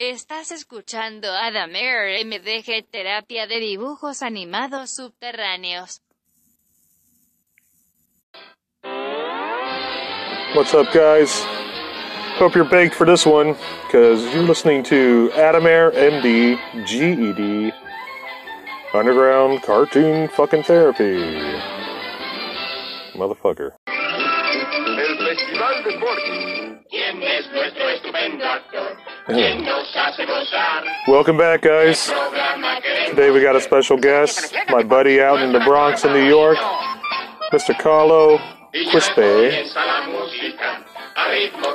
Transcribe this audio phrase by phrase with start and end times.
[0.00, 6.00] Estás escuchando Adamer MDG Terapia de Dibujos Animados Subterráneos.
[10.54, 11.44] What's up, guys?
[12.38, 13.54] Hope you're baked for this one,
[13.84, 17.70] because you're listening to Adamair MD GED
[18.94, 21.20] Underground Cartoon Fucking Therapy.
[23.12, 23.76] Motherfucker.
[23.86, 26.86] El Festival de Borges.
[26.88, 29.09] ¿Quién es nuestro estupendo actor?
[31.06, 32.06] Welcome back, guys.
[33.08, 36.58] Today we got a special guest, my buddy out in the Bronx in New York,
[37.52, 37.78] Mr.
[37.78, 38.38] Carlo
[38.74, 39.72] Quispe.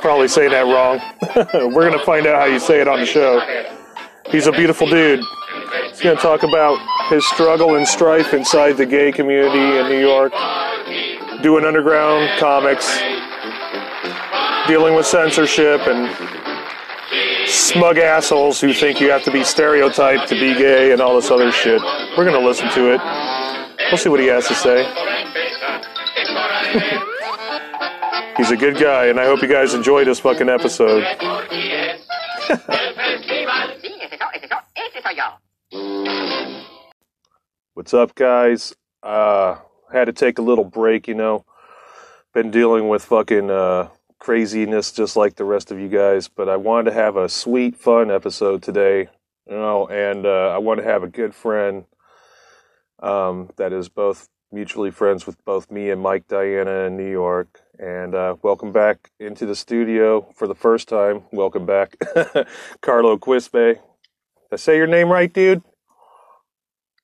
[0.02, 1.00] Probably saying that wrong.
[1.74, 3.40] We're gonna find out how you say it on the show.
[4.30, 5.20] He's a beautiful dude.
[5.88, 6.78] He's gonna talk about
[7.08, 10.34] his struggle and strife inside the gay community in New York,
[11.42, 13.00] doing underground comics,
[14.68, 16.45] dealing with censorship and
[17.46, 21.30] smug assholes who think you have to be stereotyped to be gay and all this
[21.30, 21.80] other shit.
[22.16, 23.00] We're gonna listen to it.
[23.90, 24.84] We'll see what he has to say.
[28.36, 31.02] He's a good guy, and I hope you guys enjoyed this fucking episode.
[37.74, 38.74] What's up, guys?
[39.02, 39.56] Uh,
[39.92, 41.44] had to take a little break, you know.
[42.34, 43.88] Been dealing with fucking uh,
[44.18, 47.76] craziness just like the rest of you guys, but I wanted to have a sweet,
[47.76, 49.08] fun episode today,
[49.48, 51.84] you know, and uh, I want to have a good friend
[53.02, 57.60] um, that is both mutually friends with both me and Mike Diana in New York.
[57.78, 61.24] And uh, welcome back into the studio for the first time.
[61.32, 61.96] Welcome back,
[62.80, 63.74] Carlo Quispe.
[63.74, 63.80] Did
[64.52, 65.62] I say your name right, dude?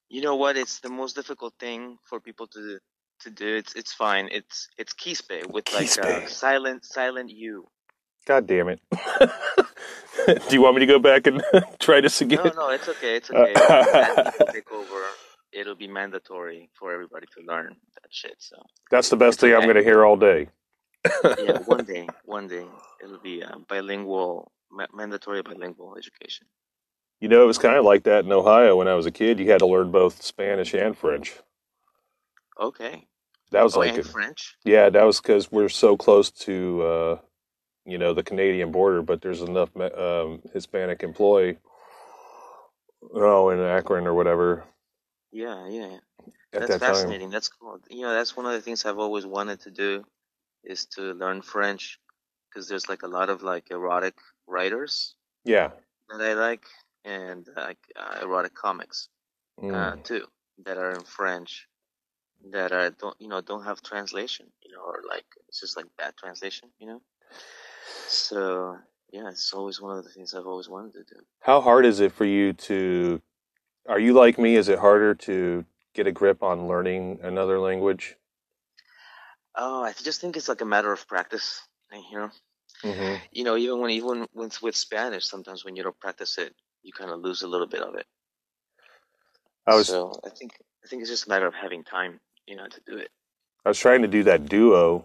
[0.08, 0.56] You know what?
[0.56, 2.78] It's the most difficult thing for people to
[3.22, 3.56] to do.
[3.56, 4.28] It's it's fine.
[4.32, 6.28] It's it's Quispe with like Quispe.
[6.28, 7.66] silent silent U.
[8.26, 8.80] God damn it.
[10.26, 11.42] Do you want me to go back and
[11.80, 12.40] try this again?
[12.44, 13.16] No, no, it's okay.
[13.16, 13.52] It's okay.
[13.54, 15.02] When take over,
[15.52, 18.36] it'll be mandatory for everybody to learn that shit.
[18.38, 18.56] So
[18.90, 20.48] That's the best thing I'm going to hear all day.
[21.44, 22.64] yeah, one day, one day
[23.02, 26.46] it'll be uh, bilingual, ma- mandatory bilingual education.
[27.20, 29.40] You know, it was kind of like that in Ohio when I was a kid.
[29.40, 31.34] You had to learn both Spanish and French.
[32.60, 33.06] Okay.
[33.52, 34.56] That was Oh, like, a- French.
[34.64, 37.18] yeah, that was because we're so close to, uh,
[37.84, 41.58] you know, the Canadian border, but there's enough um, Hispanic employee,
[43.14, 44.64] oh, in Akron or whatever
[45.32, 45.98] Yeah, yeah.
[46.54, 46.94] at That's that time.
[46.94, 47.30] fascinating.
[47.30, 47.78] That's cool.
[47.90, 50.04] You know, that's one of the things I've always wanted to do
[50.64, 51.98] is to learn French
[52.48, 54.14] because there's like a lot of like erotic
[54.46, 55.14] writers
[55.44, 55.70] Yeah.
[56.08, 56.64] that I like
[57.04, 59.08] and like uh, erotic comics
[59.60, 59.74] Mm.
[59.74, 60.26] uh, too
[60.64, 61.68] that are in French
[62.50, 65.86] that are don't you know don't have translation you know or like it's just like
[65.96, 67.00] bad translation you know.
[68.08, 68.78] So
[69.12, 71.20] yeah, it's always one of the things I've always wanted to do.
[71.40, 73.20] How hard is it for you to?
[73.88, 74.56] Are you like me?
[74.56, 75.64] Is it harder to
[75.94, 78.16] get a grip on learning another language?
[79.56, 81.60] Oh, I just think it's like a matter of practice.
[81.92, 82.30] You know,
[82.82, 86.54] hmm you know, even when even with with Spanish, sometimes when you don't practice it,
[86.82, 88.06] you kind of lose a little bit of it.
[89.66, 90.52] I was so I think
[90.84, 93.10] I think it's just a matter of having time, you know, to do it.
[93.64, 95.04] I was trying to do that duo,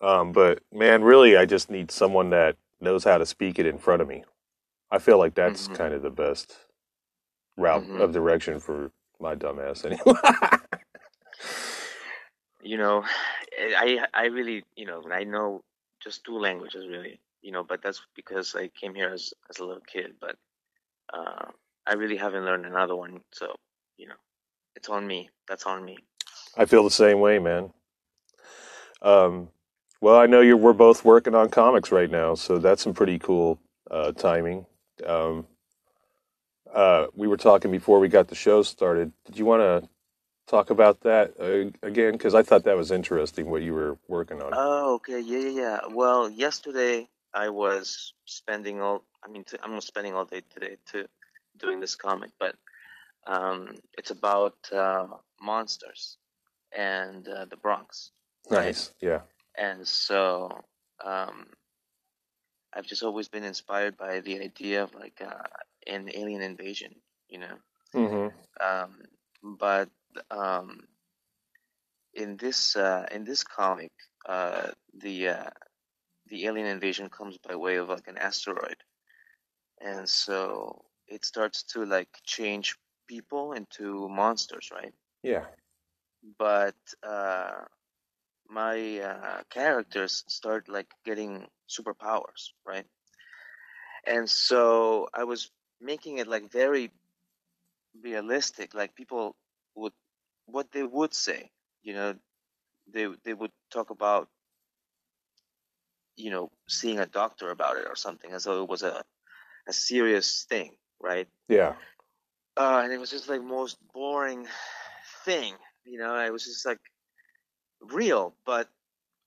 [0.00, 3.78] um, but man, really, I just need someone that knows how to speak it in
[3.78, 4.24] front of me.
[4.90, 5.74] I feel like that's Mhm.
[5.74, 6.56] kind of the best
[7.56, 8.00] route Mhm.
[8.00, 8.90] of direction for
[9.20, 9.84] my dumbass.
[9.86, 10.18] Anyway.
[12.62, 13.04] You know,
[13.58, 15.62] I I really you know I know
[16.02, 19.64] just two languages really, you know, but that's because I came here as as a
[19.64, 20.14] little kid.
[20.20, 20.36] But
[21.12, 21.50] uh,
[21.86, 23.54] I really haven't learned another one, so
[23.98, 24.14] you know,
[24.76, 25.30] it's on me.
[25.48, 25.98] That's on me.
[26.56, 27.72] I feel the same way, man.
[29.02, 29.48] Um,
[30.00, 30.56] well, I know you're.
[30.56, 34.66] We're both working on comics right now, so that's some pretty cool uh, timing.
[35.06, 35.46] Um,
[36.72, 39.12] uh, we were talking before we got the show started.
[39.26, 39.88] Did you want to
[40.48, 42.12] talk about that uh, again?
[42.12, 44.52] Because I thought that was interesting what you were working on.
[44.52, 45.20] Oh, okay.
[45.20, 45.80] Yeah, yeah, yeah.
[45.90, 50.76] Well, yesterday I was spending all, I mean, t- I'm not spending all day today
[50.86, 51.06] too
[51.58, 52.56] doing this comic, but
[53.26, 55.06] um, it's about uh,
[55.40, 56.18] monsters
[56.76, 58.10] and uh, the Bronx.
[58.50, 58.92] nice.
[59.00, 59.20] Yeah.
[59.56, 60.50] And so
[61.04, 61.46] um,
[62.72, 65.42] I've just always been inspired by the idea of like uh,
[65.86, 66.94] an alien invasion,
[67.28, 67.56] you know?
[67.92, 68.28] hmm
[68.60, 69.02] um,
[69.42, 69.88] but
[70.30, 70.80] um,
[72.14, 73.92] in this uh, in this comic,
[74.28, 75.50] uh, the uh,
[76.28, 78.76] the alien invasion comes by way of like an asteroid,
[79.80, 82.76] and so it starts to like change
[83.08, 84.94] people into monsters, right?
[85.22, 85.44] Yeah.
[86.38, 87.64] But uh,
[88.48, 92.86] my uh, characters start like getting superpowers, right?
[94.06, 96.90] and so I was making it like very
[98.02, 99.36] realistic, like people
[99.74, 99.92] would
[100.46, 101.50] what they would say,
[101.82, 102.14] you know,
[102.92, 104.28] they they would talk about
[106.16, 109.02] you know seeing a doctor about it or something as though it was a
[109.68, 111.28] a serious thing, right?
[111.48, 111.74] Yeah.
[112.56, 114.46] Uh, and it was just like most boring
[115.24, 116.18] thing, you know.
[116.18, 116.80] It was just like
[117.80, 118.68] real, but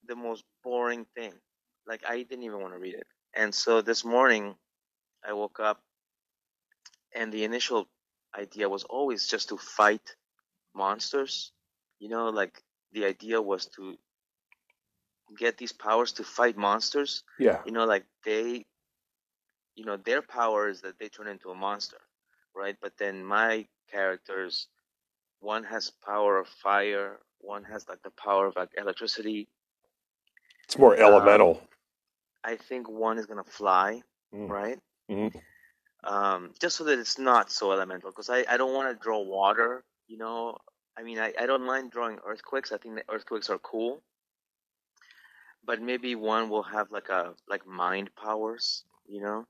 [0.08, 1.34] the most boring thing.
[1.88, 3.08] Like I didn't even want to read it.
[3.36, 4.56] And so this morning,
[5.28, 5.82] I woke up,
[7.14, 7.88] and the initial
[8.38, 10.16] idea was always just to fight
[10.74, 11.52] monsters.
[12.00, 12.62] You know, like
[12.92, 13.96] the idea was to
[15.38, 17.24] get these powers to fight monsters.
[17.40, 17.62] Yeah.
[17.66, 18.66] You know, like they,
[19.76, 21.98] you know, their power is that they turn into a monster,
[22.56, 22.76] right?
[22.82, 24.68] But then my characters,
[25.46, 29.48] one has power of fire, one has like the power of like electricity.
[30.66, 31.62] It's more Um, elemental.
[32.44, 34.04] I think one is gonna fly,
[34.34, 34.50] Mm.
[34.50, 34.80] right?
[35.10, 35.44] Mhm.
[36.04, 39.20] Um, just so that it's not so elemental, because I, I don't want to draw
[39.22, 39.84] water.
[40.08, 40.58] You know,
[40.98, 42.72] I mean, I, I don't mind drawing earthquakes.
[42.72, 44.02] I think the earthquakes are cool,
[45.64, 48.86] but maybe one will have like a like mind powers.
[49.08, 49.48] You know,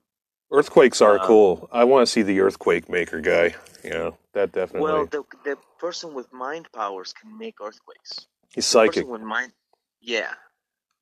[0.52, 1.68] Earthquakes are uh, cool.
[1.72, 3.54] I want to see the earthquake maker guy.
[3.82, 4.82] You know, that definitely.
[4.82, 8.26] well, the the person with mind powers can make earthquakes.
[8.54, 8.94] He's psychic.
[8.94, 9.52] person with mind,
[10.00, 10.34] yeah,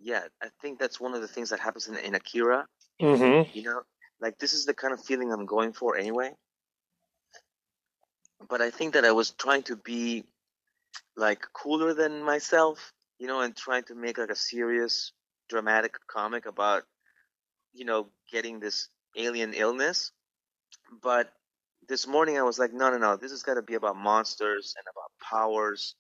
[0.01, 0.23] yeah.
[0.43, 2.67] I think that's one of the things that happens in, in Akira.
[3.01, 3.51] Mm-hmm.
[3.57, 3.83] You know,
[4.21, 6.33] like this is the kind of feeling I'm going for anyway.
[8.49, 10.25] But I think that I was trying to be
[11.17, 15.13] like cooler than myself, you know, and trying to make like a serious,
[15.49, 16.85] dramatic comic about,
[17.73, 20.13] you know, getting this alien illness.
[21.03, 21.33] But
[21.89, 24.75] this morning I was like, no, no, no, this has got to be about monsters
[24.79, 25.95] and about powers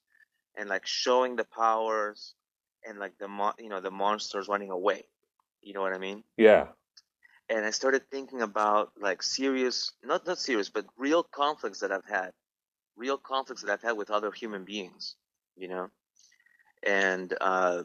[0.56, 2.34] and like showing the powers
[2.86, 5.04] and like the mon- you know the monsters running away.
[5.62, 6.24] You know what I mean?
[6.36, 6.68] Yeah.
[7.48, 12.06] and I started thinking about like serious, not not serious, but real conflicts that I've
[12.06, 12.32] had,
[12.96, 15.16] real conflicts that I've had with other human beings,
[15.56, 15.90] you know,
[16.82, 17.84] and uh,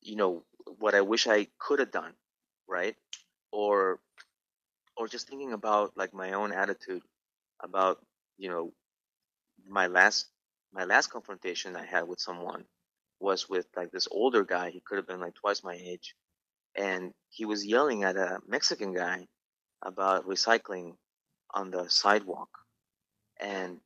[0.00, 0.44] you know
[0.78, 2.12] what I wish I could have done,
[2.68, 2.96] right,
[3.52, 4.00] or
[4.96, 7.02] or just thinking about like my own attitude
[7.60, 7.98] about
[8.38, 8.72] you know
[9.68, 10.26] my last
[10.72, 12.64] my last confrontation I had with someone
[13.20, 14.70] was with like this older guy.
[14.70, 16.14] He could have been like twice my age
[16.76, 19.26] and he was yelling at a Mexican guy
[19.82, 20.94] about recycling
[21.54, 22.50] on the sidewalk.
[23.40, 23.80] And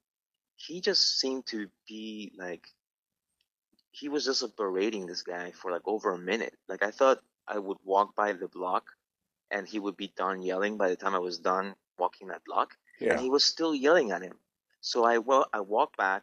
[0.57, 2.67] he just seemed to be like,
[3.91, 6.55] he was just berating this guy for like over a minute.
[6.69, 8.85] Like, I thought I would walk by the block
[9.53, 12.77] and he would be done yelling by the time I was done walking that block.
[12.99, 13.13] Yeah.
[13.13, 14.35] And he was still yelling at him.
[14.81, 16.23] So I, wa- I walked back.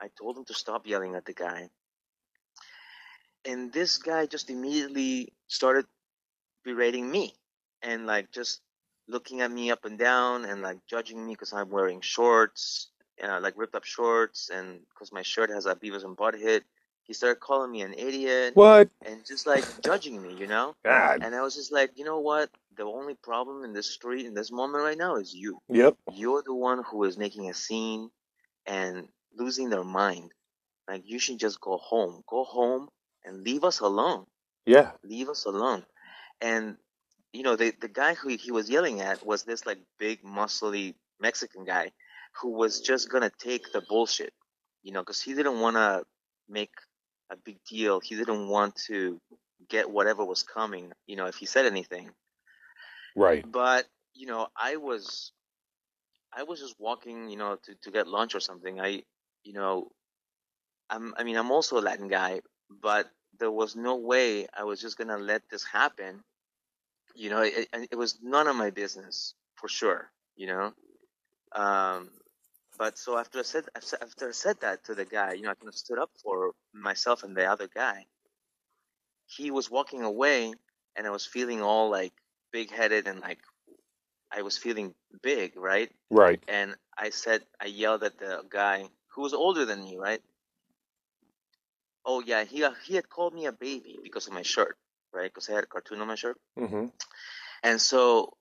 [0.00, 1.68] I told him to stop yelling at the guy.
[3.44, 5.86] And this guy just immediately started
[6.64, 7.34] berating me
[7.82, 8.60] and like just
[9.08, 12.88] looking at me up and down and like judging me because I'm wearing shorts,
[13.22, 16.62] uh, like ripped up shorts, and because my shirt has a Beavis and Butthead.
[17.04, 18.88] He started calling me an idiot What?
[19.04, 20.76] and just like judging me, you know.
[20.84, 21.22] God.
[21.22, 22.50] And I was just like, you know what?
[22.76, 25.58] The only problem in this street in this moment right now is you.
[25.68, 25.96] Yep.
[26.12, 28.10] You're the one who is making a scene
[28.66, 30.32] and losing their mind.
[30.88, 32.22] Like you should just go home.
[32.28, 32.88] Go home
[33.24, 34.26] and leave us alone
[34.66, 34.92] Yeah.
[35.04, 35.84] leave us alone.
[36.40, 36.76] And
[37.32, 40.94] you know, the the guy who he was yelling at was this like big, muscly
[41.20, 41.92] Mexican guy
[42.42, 44.32] who was just gonna take the bullshit,
[44.82, 46.04] you know, because he didn't want to
[46.48, 46.72] make
[47.30, 48.00] a big deal.
[48.00, 49.18] He didn't want to
[49.68, 52.10] get whatever was coming, you know, if he said anything.
[53.16, 53.44] Right.
[53.44, 55.32] But you know, I was,
[56.32, 58.80] I was just walking, you know, to to get lunch or something.
[58.80, 59.02] I,
[59.44, 59.90] you know,
[60.88, 62.40] I'm, I mean, I'm also a Latin guy,
[62.70, 66.22] but there was no way I was just gonna let this happen.
[67.14, 70.10] You know, it, it was none of my business for sure.
[70.36, 70.72] You know,
[71.52, 72.10] um,
[72.78, 75.54] but so after I said after I said that to the guy, you know, I
[75.54, 78.06] kind of stood up for myself and the other guy.
[79.26, 80.52] He was walking away,
[80.96, 82.12] and I was feeling all like
[82.52, 83.38] big headed and like
[84.32, 85.90] I was feeling big, right?
[86.10, 86.42] Right.
[86.48, 90.22] and I said, I yelled at the guy who was older than me, right?
[92.04, 94.76] Oh yeah, he he had called me a baby because of my shirt,
[95.12, 95.30] right?
[95.32, 96.86] Because I had a cartoon on my shirt, Mm-hmm.
[97.62, 98.36] and so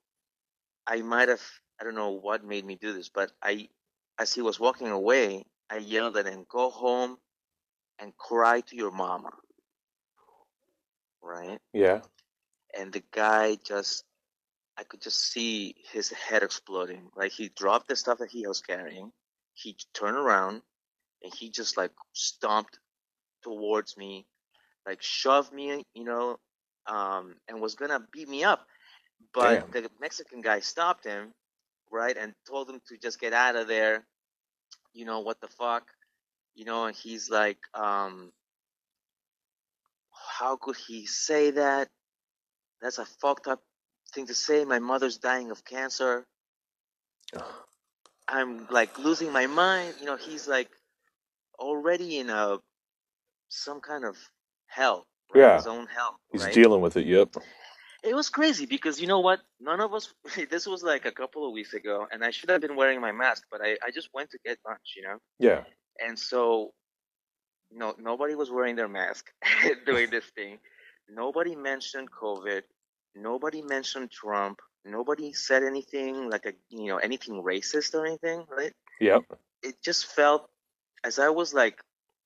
[0.87, 1.43] I might have
[1.79, 3.69] I don't know what made me do this, but I,
[4.19, 7.17] as he was walking away, I yelled at him, "Go home
[7.99, 9.31] and cry to your mama,"
[11.21, 11.59] right?
[11.73, 12.01] Yeah.
[12.77, 14.03] And the guy just
[14.77, 17.09] I could just see his head exploding.
[17.15, 19.11] Like he dropped the stuff that he was carrying,
[19.53, 20.61] he turned around
[21.23, 22.79] and he just like stomped
[23.43, 24.25] towards me,
[24.85, 26.39] like shoved me, you know,
[26.87, 28.65] um, and was gonna beat me up.
[29.33, 31.33] but the Mexican guy stopped him,
[31.91, 34.05] right, and told him to just get out of there.
[34.93, 35.83] You know what the fuck,
[36.55, 38.31] you know, and he's like, um,
[40.11, 41.89] how could he say that?
[42.81, 43.61] That's a fucked up
[44.13, 44.65] thing to say.
[44.65, 46.25] My mother's dying of cancer.
[48.27, 49.95] I'm like losing my mind.
[49.99, 50.69] You know, he's like
[51.59, 52.59] already in a
[53.49, 54.17] some kind of
[54.67, 55.05] hell.
[55.33, 55.41] Right?
[55.41, 55.57] Yeah.
[55.57, 56.19] His own hell.
[56.31, 56.53] He's right?
[56.53, 57.05] dealing with it.
[57.05, 57.35] Yep.
[58.03, 59.41] It was crazy because you know what?
[59.59, 60.13] None of us.
[60.49, 63.11] This was like a couple of weeks ago, and I should have been wearing my
[63.11, 65.17] mask, but I, I just went to get lunch, you know.
[65.37, 65.63] Yeah.
[65.99, 66.71] And so,
[67.71, 69.25] no, nobody was wearing their mask
[69.85, 70.59] doing this thing.
[71.09, 72.63] Nobody mentioned COVID.
[73.15, 74.61] Nobody mentioned Trump.
[74.85, 78.73] Nobody said anything like a you know anything racist or anything, right?
[78.99, 79.23] Yep.
[79.63, 80.49] It just felt
[81.03, 81.81] as I was like,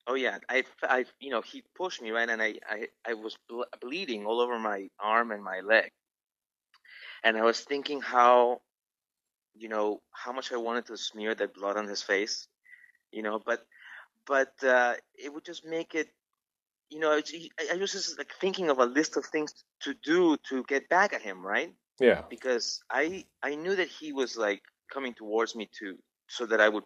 [0.06, 3.36] oh yeah, I, I you know he pushed me right, and I I, I was
[3.48, 5.90] ble- bleeding all over my arm and my leg,
[7.24, 8.60] and I was thinking how,
[9.54, 12.48] you know, how much I wanted to smear that blood on his face,
[13.12, 13.66] you know, but
[14.26, 16.08] but uh, it would just make it
[16.90, 17.22] you know, I,
[17.72, 21.12] I was just like thinking of a list of things to do to get back
[21.12, 21.72] at him, right?
[21.98, 22.22] Yeah.
[22.28, 24.62] Because I I knew that he was like
[24.92, 25.96] coming towards me to
[26.28, 26.84] so that I would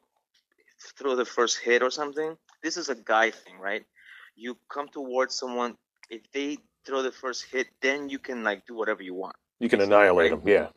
[0.98, 2.36] throw the first hit or something.
[2.62, 3.84] This is a guy thing, right?
[4.36, 5.76] You come towards someone
[6.10, 9.36] if they throw the first hit, then you can like do whatever you want.
[9.60, 10.42] You can annihilate him.
[10.44, 10.68] Yeah.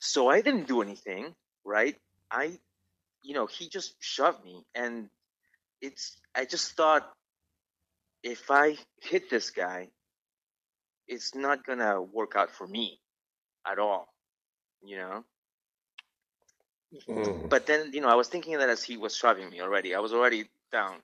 [0.00, 1.34] So I didn't do anything,
[1.64, 1.96] right?
[2.30, 2.58] I,
[3.22, 5.10] you know, he just shoved me, and
[5.80, 6.16] it's.
[6.34, 7.10] I just thought,
[8.22, 9.88] if I hit this guy,
[11.08, 13.00] it's not gonna work out for me
[13.66, 14.08] at all,
[14.82, 15.24] you know.
[17.08, 17.48] Mm.
[17.48, 20.00] But then, you know, I was thinking that as he was shoving me already, I
[20.00, 20.96] was already down,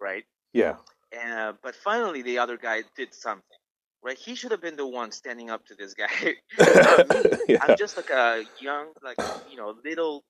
[0.00, 0.24] right?
[0.52, 0.76] Yeah.
[1.14, 3.58] Uh, but finally, the other guy did something,
[4.02, 4.18] right?
[4.18, 6.34] He should have been the one standing up to this guy.
[7.46, 7.58] Yeah.
[7.60, 9.18] I'm just like a young, like
[9.50, 10.24] you know, little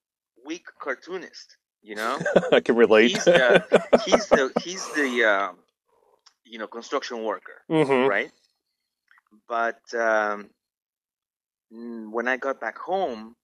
[0.44, 1.56] weak cartoonist.
[1.80, 2.18] You know,
[2.52, 3.12] I can relate.
[3.12, 3.62] he's the
[4.04, 5.58] he's the he's the um,
[6.44, 8.32] you know construction worker, hmm right?
[9.48, 10.50] But um,
[11.70, 13.36] when I got back home,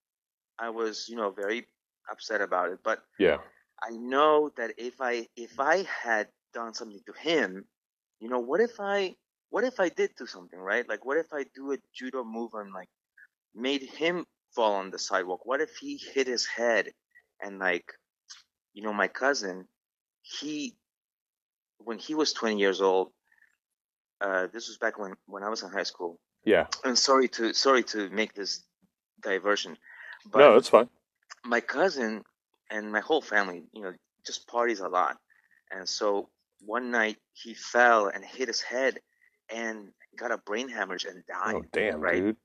[0.59, 1.67] I was you know very
[2.11, 2.81] upset about it.
[2.85, 3.39] But Yeah.
[3.83, 7.67] I know that if I if I had done something to him,
[8.21, 9.17] you know, what if I
[9.51, 10.89] what if I did do something, right?
[10.89, 12.89] Like what if I do a judo move and like
[13.55, 15.47] made him fall on the sidewalk?
[15.47, 16.93] What if he hit his head
[17.43, 17.87] and like
[18.75, 19.69] you know, my cousin,
[20.23, 20.77] he
[21.85, 23.11] when he was 20 years old,
[24.21, 26.19] uh, this was back when when I was in high school.
[26.45, 26.67] Yeah.
[26.85, 28.65] And sorry to sorry to make this
[29.23, 29.77] diversion,
[30.31, 30.89] but no, it's fine.
[31.45, 32.25] my cousin
[32.71, 33.93] and my whole family, you know,
[34.27, 35.17] just parties a lot.
[35.71, 36.29] And so
[36.65, 39.01] one night he fell and hit his head
[39.53, 41.55] and got a brain hemorrhage and died.
[41.55, 42.23] Oh damn, right?
[42.23, 42.37] dude.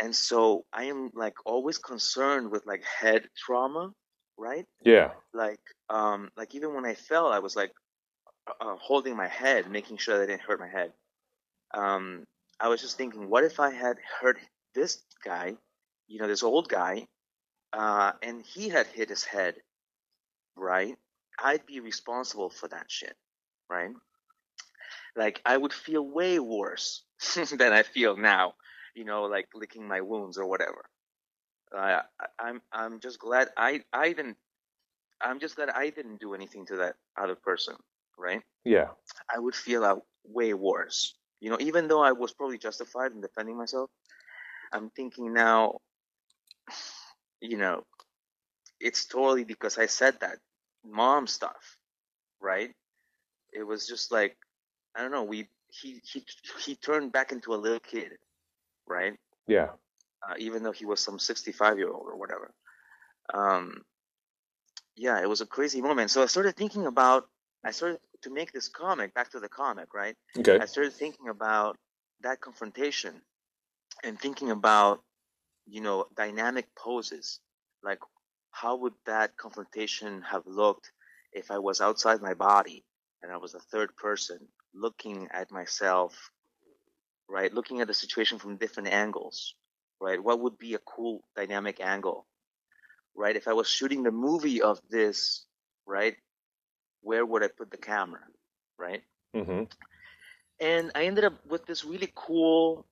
[0.00, 3.92] And so I am like always concerned with like head trauma,
[4.36, 4.66] right?
[4.84, 5.12] Yeah.
[5.32, 7.72] Like, um, like even when I fell, I was like
[8.60, 10.92] uh, holding my head, making sure that I didn't hurt my head.
[11.72, 12.24] Um,
[12.58, 14.38] I was just thinking, what if I had hurt
[14.74, 15.56] this guy,
[16.08, 17.06] you know, this old guy,
[17.72, 19.54] uh, and he had hit his head,
[20.56, 20.96] right?
[21.38, 23.16] I'd be responsible for that shit,
[23.68, 23.90] right?
[25.16, 27.02] Like I would feel way worse
[27.34, 28.54] than I feel now,
[28.94, 30.84] you know, like licking my wounds or whatever.
[31.74, 32.02] I,
[32.38, 34.36] I'm I'm just glad I I didn't.
[35.20, 37.76] I'm just glad I didn't do anything to that other person,
[38.20, 38.42] right?
[38.64, 38.88] Yeah.
[39.34, 41.14] I would feel out way worse.
[41.40, 43.90] You know, even though I was probably justified in defending myself,
[44.72, 45.78] I'm thinking now,
[47.40, 47.84] you know,
[48.78, 50.38] it's totally because I said that
[50.84, 51.76] mom stuff,
[52.40, 52.70] right?
[53.52, 54.36] It was just like,
[54.94, 56.24] I don't know, we, he, he,
[56.64, 58.12] he turned back into a little kid,
[58.86, 59.14] right?
[59.46, 59.68] Yeah.
[60.22, 62.52] Uh, even though he was some 65 year old or whatever.
[63.32, 63.82] Um,
[64.96, 66.10] yeah, it was a crazy moment.
[66.10, 67.26] So I started thinking about,
[67.64, 70.16] I started to make this comic, back to the comic, right?
[70.38, 70.58] Okay.
[70.58, 71.76] I started thinking about
[72.22, 73.22] that confrontation
[74.04, 75.02] and thinking about,
[75.66, 77.40] you know, dynamic poses.
[77.82, 77.98] Like,
[78.50, 80.92] how would that confrontation have looked
[81.32, 82.84] if I was outside my body
[83.22, 84.38] and I was a third person
[84.74, 86.30] looking at myself,
[87.28, 87.52] right?
[87.52, 89.54] Looking at the situation from different angles,
[90.00, 90.22] right?
[90.22, 92.26] What would be a cool dynamic angle,
[93.14, 93.36] right?
[93.36, 95.46] If I was shooting the movie of this,
[95.86, 96.16] right?
[97.02, 98.20] Where would I put the camera,
[98.78, 99.02] right?
[99.34, 99.64] hmm
[100.60, 102.86] and I ended up with this really cool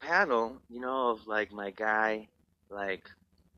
[0.00, 2.28] panel, you know, of like my guy,
[2.70, 3.08] like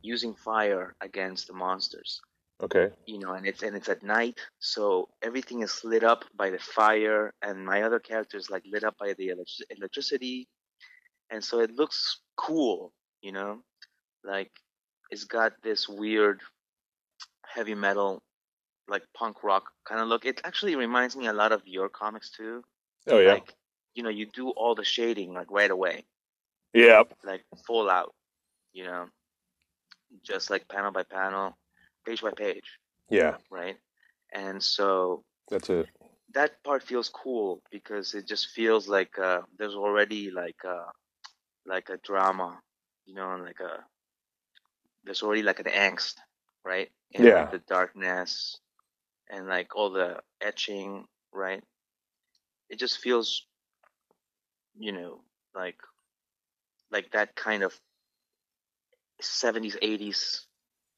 [0.03, 2.21] using fire against the monsters,
[2.61, 2.93] Okay.
[3.07, 6.59] you know, and it's and it's at night, so everything is lit up by the
[6.59, 10.49] fire, and my other character is like lit up by the electric- electricity,
[11.31, 12.93] and so it looks cool,
[13.23, 13.63] You know,
[14.25, 14.51] like
[15.11, 16.41] it's got this weird
[17.47, 18.23] heavy metal,
[18.89, 20.25] like punk rock kind of look.
[20.25, 22.63] It actually reminds me a lot of your comics too.
[23.09, 23.55] Oh yeah, Like,
[23.95, 26.05] you know, you do all the shading like right away,
[26.75, 28.15] yeah, like full out.
[28.73, 29.07] You know,
[30.23, 31.57] just like panel by panel,
[32.07, 32.79] page by page,
[33.11, 33.37] yeah.
[33.51, 33.77] right?
[34.33, 35.89] And so That's it.
[36.35, 40.85] that part feels cool because it just feels like uh, there's already like a
[41.67, 42.61] like a drama,
[43.07, 43.85] you know, and like a
[45.05, 46.15] there's already like an angst,
[46.65, 46.91] right?
[47.15, 47.35] And Yeah.
[47.35, 48.59] like the darkness
[49.31, 51.63] and like all the etching, right?
[52.69, 53.47] It just feels,
[54.79, 55.21] you know,
[55.55, 55.79] like
[56.91, 57.79] like that kind of
[59.21, 60.47] 70s, 80s,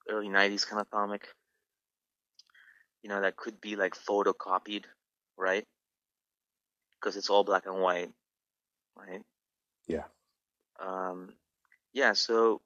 [0.08, 1.28] early 90s kind of comic.
[3.02, 4.84] You know, that could be like photocopied,
[5.36, 5.64] right?
[7.00, 8.10] Because it's all black and white,
[8.96, 9.22] right?
[9.86, 10.04] Yeah.
[10.80, 11.34] Um,
[11.92, 12.12] yeah.
[12.12, 12.60] So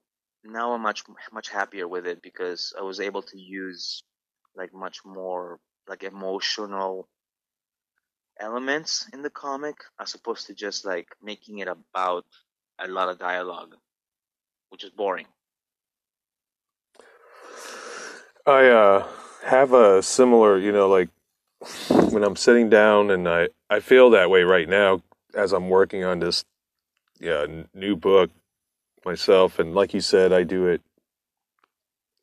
[0.44, 4.02] now I'm much much happier with it because I was able to use
[4.58, 7.08] like much more like emotional
[8.40, 12.24] elements in the comic as opposed to just like making it about
[12.78, 13.74] a lot of dialogue,
[14.70, 15.26] which is boring.
[18.46, 19.06] I uh,
[19.44, 21.08] have a similar, you know, like
[22.10, 25.02] when I'm sitting down and I, I feel that way right now
[25.34, 26.44] as I'm working on this
[27.20, 28.30] yeah, new book
[29.04, 29.58] myself.
[29.58, 30.80] And like you said, I do it,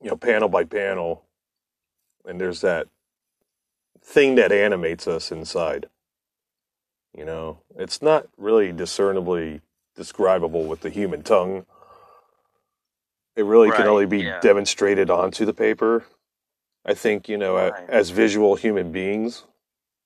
[0.01, 1.23] you know, panel by panel.
[2.27, 2.87] And there's that
[4.01, 5.87] thing that animates us inside.
[7.15, 9.61] You know, it's not really discernibly
[9.95, 11.65] describable with the human tongue.
[13.35, 14.39] It really can only be yeah.
[14.39, 16.05] demonstrated onto the paper.
[16.85, 17.89] I think, you know, Right.
[17.89, 19.45] as visual human beings,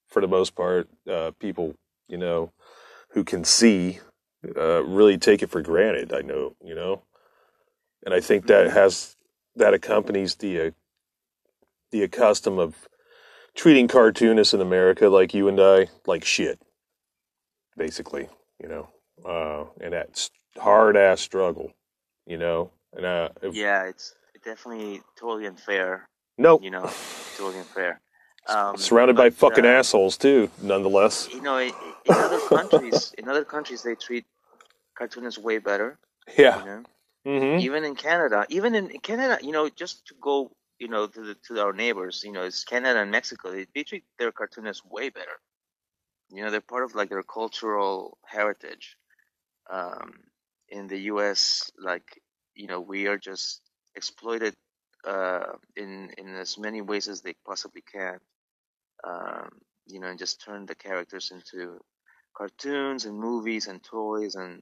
[0.08, 1.76] for the most part, uh, people,
[2.08, 2.52] you know,
[3.10, 4.00] who can see,
[4.56, 6.14] uh, really take it for granted.
[6.14, 7.02] I know, you know,
[8.04, 8.74] and I think that Mhm.
[8.74, 9.16] has
[9.56, 10.72] that accompanies the uh,
[11.92, 12.88] the custom of
[13.56, 16.62] treating cartoonists in America like you and I like shit,
[17.78, 18.30] basically,
[18.62, 18.90] you know,
[19.26, 21.72] uh, and that hard ass struggle,
[22.26, 26.08] you know, and uh, if, Yeah, it's definitely totally unfair.
[26.38, 26.90] nope, You know,
[27.38, 28.02] totally unfair.
[28.48, 31.30] Um, surrounded by fucking uh, assholes too, nonetheless.
[31.32, 31.72] You know, in
[32.08, 34.26] other countries, in other countries, they treat
[34.98, 35.98] cartoonists way better.
[36.38, 36.60] Yeah.
[36.60, 36.84] You know,
[37.28, 37.60] Mm-hmm.
[37.60, 41.36] even in Canada, even in Canada, you know, just to go, you know, to the,
[41.48, 43.52] to our neighbors, you know, it's Canada and Mexico.
[43.52, 45.40] They, they treat their cartoonists way better.
[46.32, 48.96] You know, they're part of like their cultural heritage.
[49.70, 50.14] Um,
[50.70, 52.22] in the U.S., like
[52.56, 53.62] you know, we are just
[53.96, 54.56] exploited
[55.06, 58.20] uh, in in as many ways as they possibly can.
[59.04, 59.50] Um,
[59.88, 61.80] you know, and just turn the characters into
[62.36, 64.62] cartoons and movies and toys and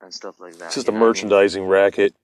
[0.00, 0.66] and stuff like that.
[0.66, 1.08] It's just a what I mean?
[1.08, 2.14] merchandising racket.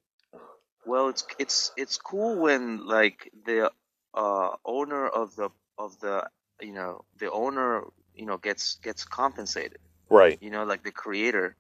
[0.89, 3.71] Well, it's it's it's cool when like the
[4.15, 6.27] uh owner of the of the
[6.63, 9.79] you know the owner you know gets gets compensated.
[10.09, 10.39] Right.
[10.41, 11.57] You know, like the creator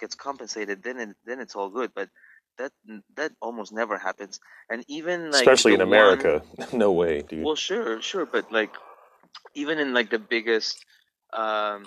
[0.00, 0.82] gets compensated.
[0.82, 1.92] Then it, then it's all good.
[1.94, 2.08] But
[2.58, 2.72] that
[3.14, 4.40] that almost never happens.
[4.68, 6.42] And even like Especially in the one- America.
[6.72, 7.44] no way, dude.
[7.44, 8.74] well, sure, sure, but like
[9.54, 10.84] even in like the biggest,
[11.32, 11.86] um,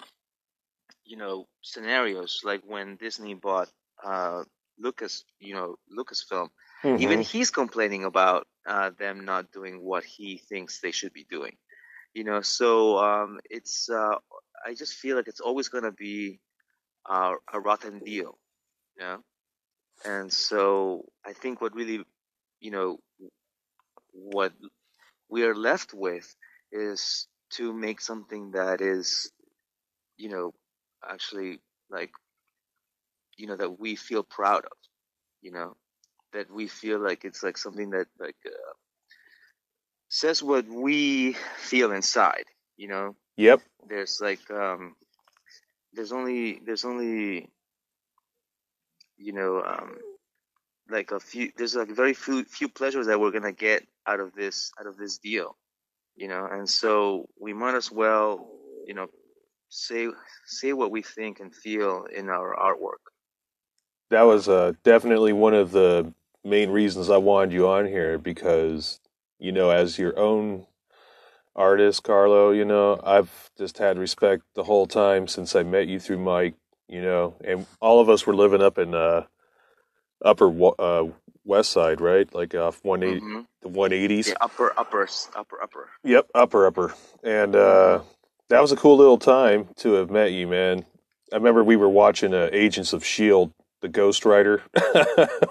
[1.04, 3.70] you know, scenarios, like when Disney bought
[4.04, 4.44] uh,
[4.80, 6.50] Lucas, you know, Lucasfilm,
[6.96, 7.22] even Mhm.
[7.22, 11.56] he's complaining about uh, them not doing what he thinks they should be doing.
[12.14, 14.16] You know, so um, it's uh,
[14.66, 16.40] I just feel like it's always gonna be
[17.10, 18.38] uh, a rotten deal,
[18.98, 19.24] you know.
[20.04, 22.04] And so I think what really,
[22.60, 23.00] you know,
[24.12, 24.54] what
[25.30, 26.36] we are left with
[26.72, 29.32] is to make something that is,
[30.18, 30.54] you know,
[31.08, 32.12] actually like,
[33.38, 34.78] you know, that we feel proud of,
[35.42, 35.76] you know,
[36.36, 38.74] that we feel like it's like something that like uh,
[40.10, 42.46] says what we feel inside,
[42.78, 43.16] you know.
[43.38, 43.62] Yep.
[43.88, 44.96] There's like, um,
[45.94, 47.50] there's only, there's only,
[49.18, 49.98] you know, um,
[50.90, 54.34] like a few, there's like very few, few pleasures that we're gonna get out of
[54.36, 55.58] this, out of this deal,
[56.16, 58.48] you know, and so we might as well,
[58.86, 59.08] you know,
[59.70, 60.10] say,
[60.46, 63.04] say what we think and feel in our artwork.
[64.12, 66.14] That was uh, definitely one of the
[66.46, 69.02] main reasons I wanted you on here because,
[69.40, 70.68] you know, as your own
[71.56, 76.00] artist, Carlo, you know, I've just had respect the whole time since I met you
[76.00, 76.56] through Mike,
[76.90, 79.24] you know, and all of us were living up in uh,
[80.24, 81.06] upper uh,
[81.46, 82.34] west side, right?
[82.34, 83.48] Like off 180, Mhm.
[83.62, 84.26] the 180s.
[84.28, 85.90] The upper, upper, upper, upper.
[86.04, 86.96] Yep, upper, upper.
[87.24, 88.02] And uh,
[88.50, 90.86] that was a cool little time to have met you, man.
[91.34, 93.54] I remember we were watching uh, Agents of S.H.I.E.L.D.,
[93.86, 94.64] the Ghost Rider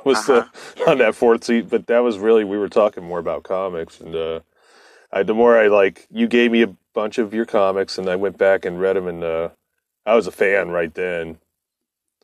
[0.04, 0.44] was Uh-huh.
[0.76, 1.68] the on that fourth seat.
[1.70, 4.40] But that was really we were talking more about comics, and uh,
[5.12, 8.16] I, the more I like, you gave me a bunch of your comics, and I
[8.16, 9.48] went back and read them, and uh,
[10.04, 11.38] I was a fan right then.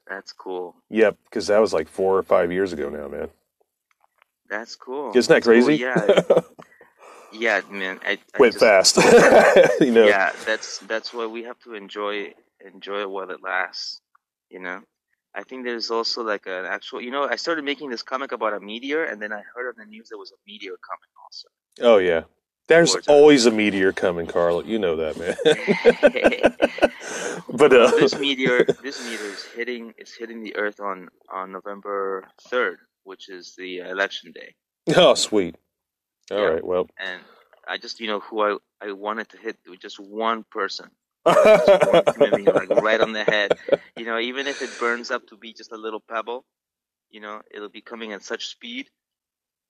[0.09, 0.75] That's cool.
[0.89, 3.29] Yep, because that was like four or five years ago now, man.
[4.49, 5.13] That's cool.
[5.15, 5.77] Isn't that That's cool, crazy?
[5.83, 6.41] Yeah.
[7.33, 8.01] Yeah, man.
[8.05, 8.97] I, I Went just- fast,
[9.81, 10.07] you know.
[10.09, 12.35] Yeah, that's that's why we have to enjoy
[12.67, 14.01] enjoy it while it lasts.
[14.51, 14.81] You know,
[15.35, 17.01] I think there's also like an actual.
[17.01, 19.75] You know, I started making this comic about a meteor, and then I heard on
[19.79, 21.49] the news there was a meteor coming also.
[21.81, 22.23] Oh yeah,
[22.69, 24.65] there's always a meteor coming, Carl.
[24.67, 25.37] You know that, man.
[27.57, 32.27] but uh, this meteor, this meteor is hitting is hitting the Earth on on November
[32.49, 34.55] third, which is the election day.
[34.97, 35.57] oh sweet.
[36.31, 36.61] All right, Yeah.
[36.63, 36.87] well.
[36.99, 37.21] And
[37.69, 40.91] I just you know who I I wanted to hit with just one person,
[41.27, 43.53] like right on the head.
[43.97, 46.45] You know, even if it burns up to be just a little pebble,
[47.11, 48.89] you know, it'll be coming at such speed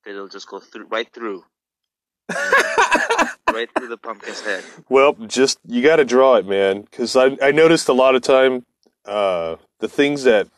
[0.05, 1.45] that it'll just go through right through,
[2.29, 4.65] right through the pumpkin's head.
[4.89, 8.23] Well, just you got to draw it, man, because I I noticed a lot of
[8.23, 8.65] time
[9.05, 10.49] uh, the things that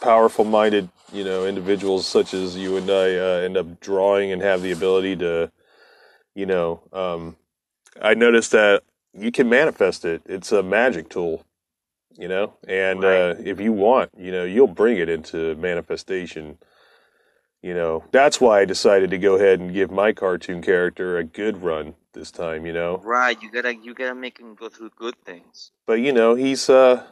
[0.00, 4.62] powerful-minded you know individuals such as you and I uh, end up drawing and have
[4.62, 5.52] the ability to,
[6.34, 7.36] you know, um,
[8.00, 8.82] I noticed that
[9.14, 10.22] you can manifest it.
[10.26, 11.44] It's a magic tool,
[12.16, 16.58] you know, and uh, if you want, you know, you'll bring it into manifestation.
[17.62, 21.24] You know, that's why I decided to go ahead and give my cartoon character a
[21.24, 22.66] good run this time.
[22.66, 25.70] You know, Right, you gotta you gotta make him go through good things.
[25.86, 27.04] but you know he's uh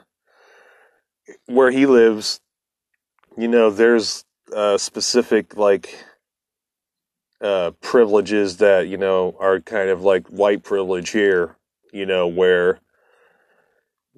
[1.46, 2.40] where he lives
[3.36, 5.94] you know there's uh specific like
[7.40, 11.56] uh privileges that you know are kind of like white privilege here
[11.92, 12.80] you know where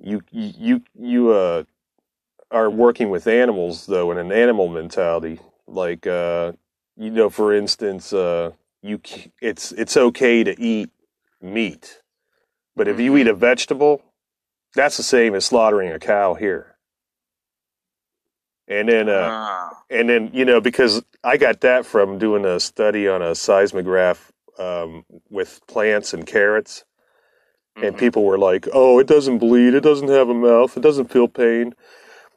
[0.00, 1.64] you you you uh
[2.50, 5.40] are working with animals though in an animal mentality.
[5.66, 6.52] Like uh
[6.96, 9.00] you know for instance uh you
[9.42, 10.90] it's it's okay to eat
[11.42, 12.00] meat
[12.76, 14.02] but if you eat a vegetable
[14.74, 16.76] that's the same as slaughtering a cow here.
[18.68, 22.61] And then uh Ah, and then you know because i got that from doing a
[22.61, 26.85] study on a seismograph um, with plants and carrots
[27.76, 27.98] and mhm.
[27.98, 31.26] people were like oh it doesn't bleed it doesn't have a mouth it doesn't feel
[31.28, 31.74] pain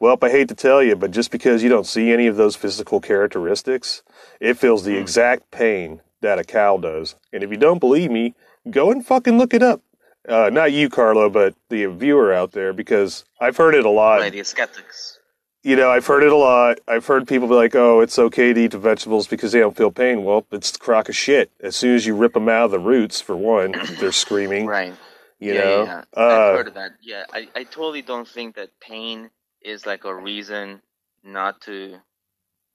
[0.00, 2.56] well i hate to tell you but just because you don't see any of those
[2.56, 4.02] physical characteristics
[4.40, 5.00] it feels the Mm.
[5.00, 8.34] exact pain that a cow does and if you don't believe me
[8.70, 9.80] go and fucking look it up
[10.28, 14.20] uh, not you carlo but the viewer out there because i've heard it a lot
[14.20, 15.18] right, the skeptics.
[15.62, 16.78] you know, I've heard it a lot.
[16.86, 19.76] I've heard people be like, "Oh, it's okay to eat the vegetables because they don't
[19.76, 21.50] feel pain." Well, it's a crock of shit.
[21.60, 24.66] As soon as you rip them out of the roots, for one, they're screaming.
[24.66, 24.94] Right.
[25.40, 26.22] You yeah, know, yeah, yeah.
[26.22, 26.92] Uh, I've heard of that.
[27.02, 29.30] Yeah, I, I totally don't think that pain
[29.62, 30.82] is like a reason
[31.24, 31.98] not to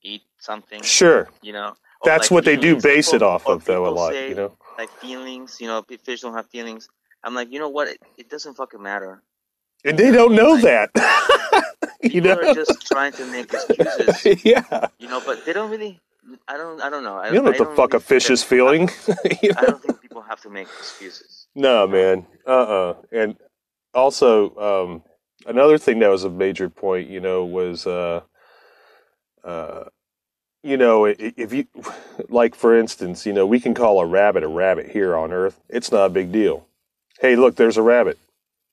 [0.04, 0.82] eat something.
[0.84, 2.84] sure, You know, that's like, what they do feelings.
[2.84, 4.14] base it off of, though, a lot.
[4.14, 5.58] say, You know, like feelings.
[5.62, 6.90] You know, fish don't have feelings.
[7.24, 7.88] I'm like, you know what?
[7.90, 9.24] It, it doesn't fucking matter.
[9.86, 10.92] and they don't know that.
[12.04, 14.26] you People know, are just trying to make excuses.
[14.46, 14.88] yeah.
[15.00, 16.00] You know, but they don't really.
[16.48, 16.82] I don't.
[16.82, 17.18] I don't know.
[17.18, 18.88] I, You don't know I what the fuck really a fish is feeling.
[19.08, 21.41] That- I don't think people have to make excuses.
[21.56, 22.28] No, man.
[22.46, 23.38] Uh uh And
[23.94, 25.04] also, um,
[25.46, 28.22] another thing that was a major point, you know, was, uh,
[29.44, 29.86] uh,
[30.64, 31.66] you know, if you,
[32.30, 35.60] like, for instance, you know, we can call a rabbit a rabbit here on Earth.
[35.70, 36.68] It's not a big deal.
[37.20, 38.20] Hey, look, there's a rabbit,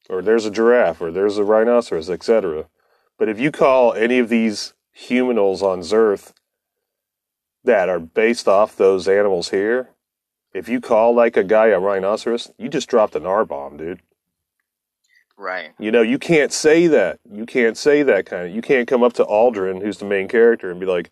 [0.09, 2.67] or there's a giraffe, or there's a rhinoceros, etc.
[3.19, 6.35] But if you call any of these humanals on Earth
[7.65, 9.91] that are based off those animals here,
[10.55, 14.01] if you call like a guy a rhinoceros, you just dropped an R bomb, dude.
[15.37, 15.71] Right.
[15.79, 17.21] You know, you can't say that.
[17.31, 18.55] You can't say that kind of.
[18.55, 21.11] You can't come up to Aldrin, who's the main character, and be like,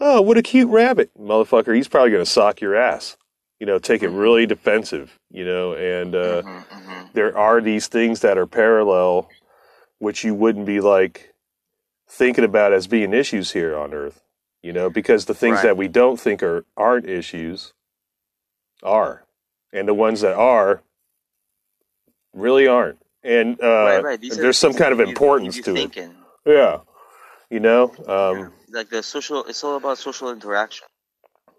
[0.00, 3.18] "Oh, what a cute rabbit, motherfucker." He's probably gonna sock your ass.
[3.58, 5.18] You know, take it really defensive.
[5.30, 7.12] You know, and uh, Mhm, mhm.
[7.12, 9.28] there are these things that are parallel,
[9.98, 11.34] which you wouldn't be like
[12.08, 14.22] thinking about as being issues here on Earth.
[14.62, 15.64] You know, because the things Right.
[15.64, 17.74] that we don't think are aren't issues
[18.82, 19.24] are,
[19.72, 20.82] and the ones that are
[22.32, 22.98] really aren't.
[23.22, 24.20] And uh, right, right.
[24.20, 26.10] These are there's some kind of you- importance to you it.
[26.46, 26.78] Yeah,
[27.50, 27.92] you know.
[28.06, 28.48] Um, Yeah.
[28.72, 30.86] Like the social, it's all about social interaction.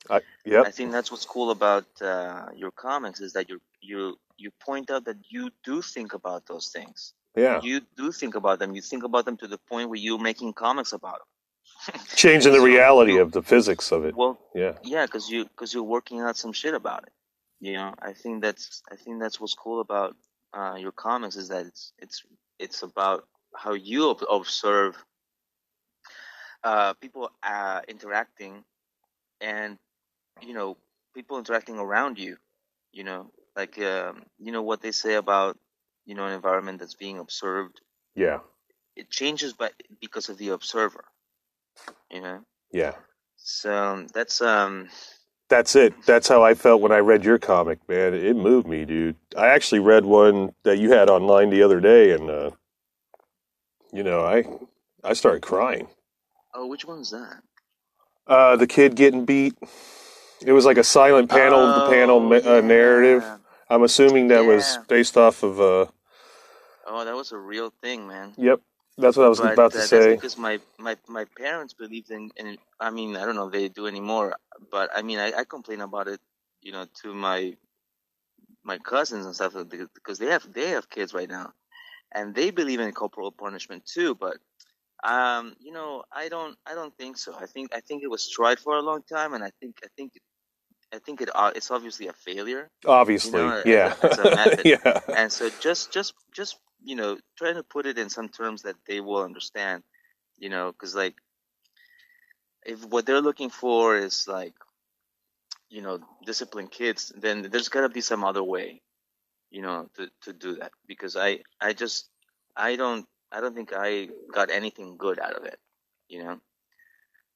[0.10, 0.66] I, yep.
[0.66, 4.90] I think that's what's cool about uh, your comics is that you you you point
[4.90, 7.14] out that you do think about those things.
[7.36, 8.76] Yeah, You do think about them.
[8.76, 11.28] You think about them to the point where you're making comics about them.
[12.16, 14.16] Changing the reality of the physics of it.
[14.16, 17.14] Well, Yeah, yeah, because you because you're working out some shit about it.
[17.60, 20.16] You know, I think that's I think that's what's cool about
[20.54, 22.24] uh, your comics is that it's it's
[22.60, 25.04] it's about how you ob- observe
[26.64, 28.64] uh, people uh, interacting,
[29.40, 29.78] and
[30.42, 30.78] you know,
[31.14, 32.38] people interacting around you.
[32.92, 35.58] You know, like um, you know what they say about
[36.06, 37.82] you know an environment that's being observed.
[38.16, 38.40] Yeah.
[38.96, 41.06] It changes, but because of the observer.
[42.10, 42.40] You know,
[42.72, 42.94] Yeah.
[43.38, 44.90] so that's um.
[45.50, 45.94] That's it.
[46.06, 48.14] That's how I felt when I read your comic, man.
[48.14, 49.18] It moved me, dude.
[49.38, 52.52] I actually read one that you had online the other day, and uh,
[53.92, 54.46] you know, I
[55.04, 55.88] I started crying.
[56.54, 57.42] Oh, which one's that?
[58.28, 59.56] Uh, the kid getting beat.
[60.46, 63.24] It was like a silent panel to panel Oh, ma- uh, narrative.
[63.70, 65.60] I'm assuming that was based off of.
[65.60, 65.86] Uh,
[66.88, 68.34] Oh, that was a real thing, man.
[68.38, 68.60] yep,
[68.98, 70.16] that's what I was But, about uh, to say.
[70.16, 73.70] Because my, my, my parents believed in, in, I mean, I don't know if they
[73.70, 74.36] do anymore,
[74.70, 76.20] but I mean, I, I complain about it,
[76.62, 77.56] you know, to my,
[78.64, 79.56] my cousins and stuff
[79.94, 81.52] because they have, they have kids right now
[82.14, 84.38] and they believe in corporal punishment too, but,
[85.04, 87.34] um, you know, I don't, I don't think so.
[87.34, 89.88] I think, I think it was tried for a long time and I think, I
[89.98, 90.14] think,
[90.94, 92.70] I think it, uh, it's obviously a failure.
[92.86, 94.62] Obviously, you know, yeah, it's a method.
[94.66, 98.64] yeah, and so just just just you know trying to put it in some terms
[98.64, 99.84] that they will understand
[100.38, 101.16] you know because like
[102.66, 104.54] if what they're looking for is like
[105.70, 108.82] you know discipline kids then there's got to be some other way
[109.50, 110.72] you know to to do that.
[110.88, 112.10] Because i i just
[112.56, 115.60] i don't i don't think i got anything good out of it
[116.12, 116.40] you know?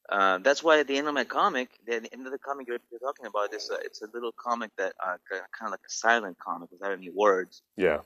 [0.08, 2.78] Uh, that's why at the end of my comic, the end of the comic you're,
[2.92, 5.90] you're talking about, is a, it's a little comic that uh, kind of like a
[5.90, 7.64] silent comic without any words.
[7.76, 8.02] Yeah.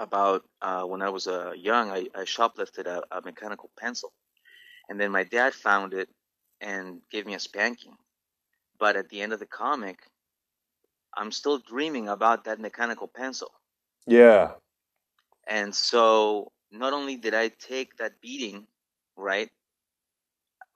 [0.00, 4.12] About uh, when I was uh, young, I, I shoplifted a, a mechanical pencil.
[4.88, 6.08] And then my dad found it
[6.60, 7.96] and gave me a spanking.
[8.80, 10.00] But at the end of the comic,
[11.16, 13.50] I'm still dreaming about that mechanical pencil.
[14.06, 14.52] Yeah,
[15.48, 18.66] And so not only did I take that beating,
[19.16, 19.50] right,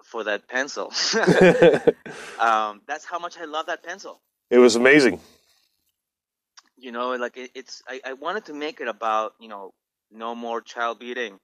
[0.05, 0.93] for that pencil,
[2.39, 4.21] um, that's how much I love that pencil.
[4.51, 5.21] it was amazing.
[6.85, 9.73] You know like it, it's I, I wanted to make it about you know
[10.12, 11.40] no more child beating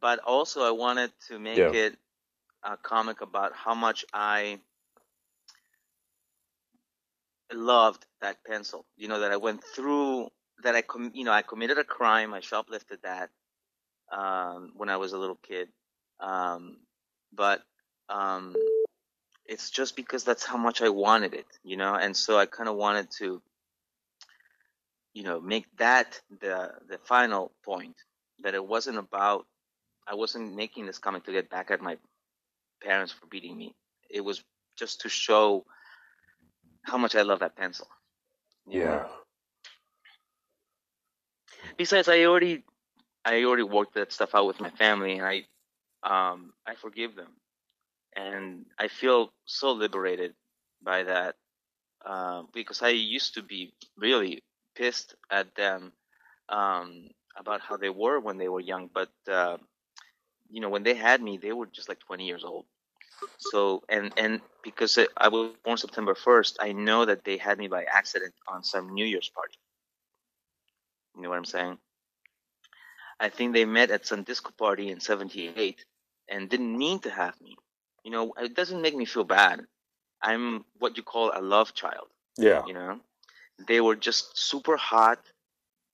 [0.00, 1.72] but also i wanted to make Yeah.
[1.74, 1.96] it
[2.64, 4.58] a comic about how much i
[7.52, 10.28] loved that pencil you know that i went through
[10.64, 13.30] that i com- you know i committed a crime i shoplifted that
[14.12, 15.68] um, when i was a little kid
[16.20, 16.78] um,
[17.32, 17.62] but
[18.08, 18.54] um,
[19.46, 22.68] it's just because that's how much i wanted it you know and so i kind
[22.68, 23.42] of wanted to
[25.18, 27.96] you know make that the the final point
[28.44, 29.46] that it wasn't about
[30.06, 31.96] i wasn't making this comic to get back at my
[32.82, 33.74] parents for beating me.
[34.10, 34.42] It was
[34.78, 35.64] just to show
[36.82, 37.88] how much i love that pencil.
[38.66, 38.78] Know?
[38.80, 39.06] Yeah,
[41.76, 42.64] besides i already
[43.24, 45.36] i already worked that stuff out with my family and i
[46.04, 47.32] um i forgive them.
[48.16, 50.34] And i feel so liberated
[50.82, 51.34] by that
[52.06, 54.42] uh, because i used to be really
[54.78, 55.92] pissed at them
[56.48, 59.56] um about how they were when they were young but uh
[60.50, 62.64] you know when they had me they were just like 20 years old
[63.38, 67.68] so and and because i was born september 1st i know that they had me
[67.68, 69.58] by accident on some new year's party
[71.16, 71.78] you know what i'm saying
[73.20, 75.84] I think they met at some disco party in 78
[76.28, 77.56] and didn't mean to have me.
[78.04, 79.62] You know, it doesn't make me feel bad.
[80.22, 83.00] I'm what you call a love child, yeah, you know?
[83.66, 85.20] They were just super hot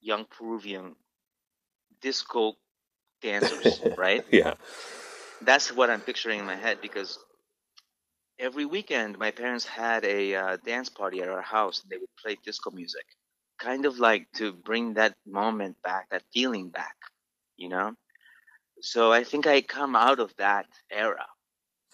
[0.00, 0.96] young Peruvian
[2.00, 2.57] disco
[3.22, 4.24] dancers, right?
[4.33, 4.55] yeah,
[5.40, 7.18] That's what I'm picturing in my head because
[8.38, 12.16] every weekend my parents had a uh, dance party at our house and they would
[12.22, 13.07] play disco music
[13.59, 16.96] kind of like to bring that moment back that feeling back
[17.57, 17.94] you know
[18.81, 21.27] so i think i come out of that era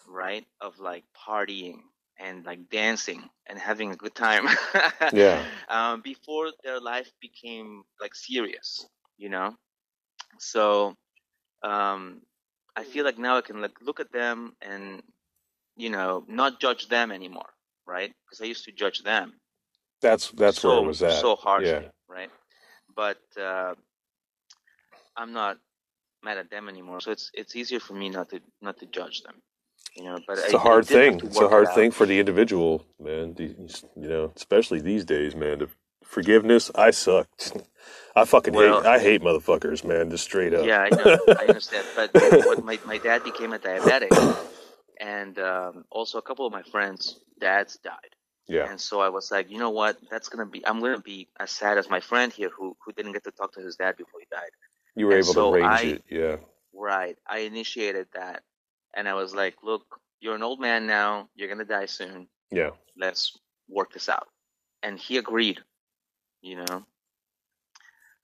[0.09, 1.81] right of like partying
[2.21, 4.47] and like dancing and having a good time.
[5.13, 5.45] Yeah.
[5.69, 8.87] um, before their life became like serious
[9.19, 9.55] you know?
[10.39, 10.97] So
[11.63, 12.23] um,
[12.77, 15.03] i feel like now i can like look at them and
[15.77, 17.51] you know not judge them anymore
[17.87, 18.13] right?
[18.25, 19.35] Because i used to judge them.
[20.01, 21.21] That's that's so, where it was at.
[21.21, 22.31] so harshly, Yeah, right?
[22.95, 23.75] But uh,
[25.17, 25.59] I'm not
[26.23, 29.23] mad at them anymore, so it's it's easier for me not to not to judge
[29.23, 29.37] them,
[29.97, 30.19] you know.
[30.27, 31.21] But it's I, a hard thing.
[31.25, 33.35] It's a work it hard thing for the individual, man.
[33.35, 35.67] These, you know, especially these days, man.
[36.05, 37.53] Forgiveness, I sucked.
[38.17, 38.89] I fucking Well- hate.
[38.89, 40.11] I hate motherfuckers, man.
[40.11, 40.65] Just straight up.
[40.67, 41.87] Yeah, I know, I understand.
[41.95, 42.11] But
[42.47, 44.11] what my my dad became a diabetic,
[45.01, 48.13] and um, also a couple of my friends' dads died.
[48.49, 49.99] yeah, And so I was like, you know what?
[50.11, 50.67] That's gonna be.
[50.67, 53.53] I'm gonna be as sad as my friend here, who who didn't get to talk
[53.55, 54.51] to his dad before he died.
[54.97, 56.05] you were and able so to range I- it.
[56.11, 56.37] Yeah,
[56.75, 57.17] Right.
[57.29, 58.43] I initiated that
[58.95, 61.29] and I was like, "Look, you're an old man now.
[61.35, 62.29] You're gonna die soon.
[62.51, 62.71] Yeah.
[62.97, 63.37] Let's
[63.69, 64.29] work this out."
[64.83, 65.61] And he agreed.
[66.43, 66.87] You know.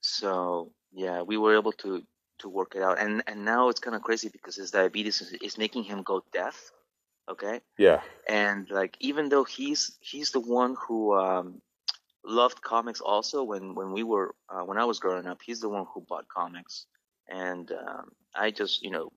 [0.01, 2.03] So yeah, we were able to
[2.39, 5.33] to work it out, and and now it's kind of crazy because his diabetes is,
[5.33, 6.71] is making him go deaf.
[7.29, 8.01] Okay Yeah.
[8.27, 11.61] and like even though he's he's the one who um
[12.23, 15.69] loved comics also when when we were uh, when I was growing up he's the
[15.69, 16.85] one who bought comics
[17.27, 19.11] and um I just you know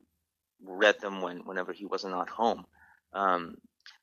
[0.64, 2.64] read them when whenever he wasn't at home.
[3.12, 3.56] Um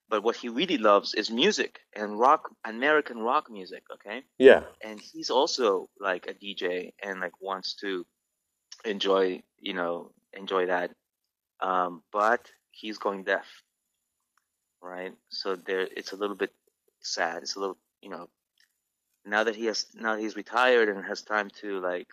[0.09, 4.23] but what he really loves is music and rock American rock music okay?
[4.37, 4.63] Yeah.
[4.81, 8.05] and he's also like a DJ and like wants to
[8.85, 10.91] enjoy you know enjoy that.
[11.61, 12.41] Um but
[12.71, 13.45] he's going deaf
[14.81, 15.13] right?
[15.29, 16.53] So there it's a little bit
[17.01, 17.43] sad.
[17.43, 18.29] It's a little you know
[19.25, 22.07] now that he has now that he's retired and has time to like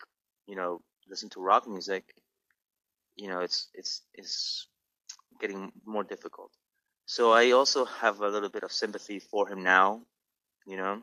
[0.46, 2.04] you know listen to rock music
[3.16, 4.68] you know it's it's it's
[5.40, 6.50] getting more difficult
[7.07, 10.00] so i also have a little bit of sympathy for him now
[10.66, 11.03] you know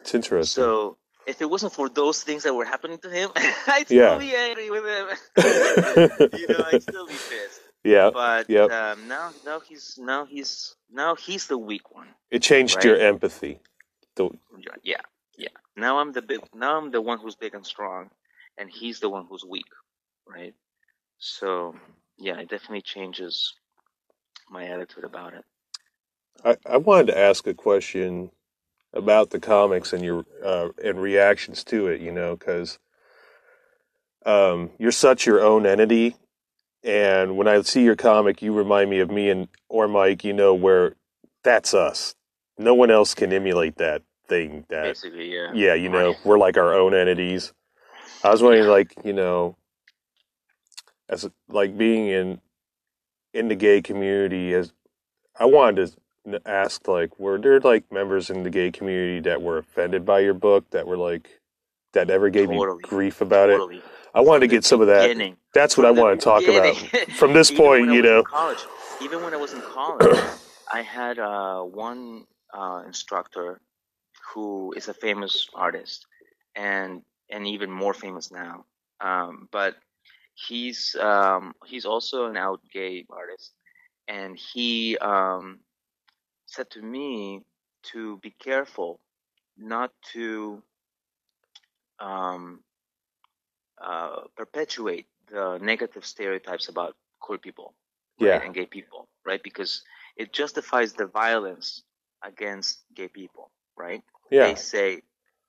[0.00, 0.62] It's interesting.
[0.64, 3.28] so if it wasn't for those things that were happening to him,
[3.66, 4.16] I'd Yeah.
[4.16, 5.06] still be angry with him.
[6.32, 7.60] you know, I'd still be pissed.
[7.84, 8.08] yeah.
[8.10, 8.70] But Yep.
[8.70, 12.08] um, now, now he's now he's now he's the weak one.
[12.30, 12.84] It changed Right.
[12.86, 13.60] your empathy.
[14.16, 14.30] The,
[14.82, 15.02] Yeah,
[15.36, 15.52] yeah.
[15.76, 16.40] Now I'm the big.
[16.54, 18.08] Now I'm the one who's big and strong,
[18.56, 19.68] and he's the one who's weak,
[20.26, 20.54] right?
[21.18, 21.74] So
[22.18, 23.54] yeah, it definitely changes
[24.50, 25.44] my attitude about it.
[26.44, 28.30] I, I wanted to ask a question
[28.92, 32.00] about the comics and your uh, and reactions to it.
[32.00, 32.78] You know, because
[34.24, 36.16] um, you're such your own entity,
[36.82, 40.24] and when I see your comic, you remind me of me and or Mike.
[40.24, 40.94] You know, where
[41.42, 42.14] that's us.
[42.56, 44.64] No one else can emulate that thing.
[44.68, 45.52] That Basically, yeah.
[45.54, 47.52] yeah, you know, we're like our own entities.
[48.24, 49.56] I was wondering, like, you know,
[51.08, 52.40] as like being in
[53.34, 54.72] in the gay community, as
[55.38, 55.94] I wanted
[56.30, 60.20] to ask, like, were there like members in the gay community that were offended by
[60.20, 61.40] your book that were like
[61.92, 62.80] that ever gave Totally.
[62.82, 63.82] you grief about it?
[64.14, 65.02] I wanted to get some of that.
[65.02, 65.36] Beginning.
[65.54, 66.76] That's what I From want to talk about.
[67.12, 68.22] From this point, you know.
[68.22, 68.58] college,
[69.02, 70.18] even when I was in college,
[70.72, 73.60] I had uh, one uh, instructor
[74.34, 76.06] who is a famous artist,
[76.54, 78.64] and and even more famous now.
[79.00, 79.76] Um, but
[80.46, 83.52] he's um, he's also an out gay artist,
[84.08, 85.60] and he um,
[86.46, 87.42] said to me
[87.92, 89.00] to be careful
[89.56, 90.62] not to
[92.00, 92.60] um,
[93.80, 97.74] uh, perpetuate the negative stereotypes about queer people
[98.20, 98.40] right, Yeah.
[98.42, 99.42] and gay people, right?
[99.42, 99.82] Because
[100.16, 101.82] it justifies the violence
[102.22, 104.02] against gay people, right?
[104.30, 104.46] Yeah.
[104.46, 105.02] They say,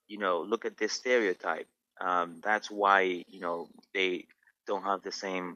[0.08, 1.68] you know, look at this stereotype.
[2.00, 4.26] Um, that's why you know they
[4.70, 5.46] don't have the same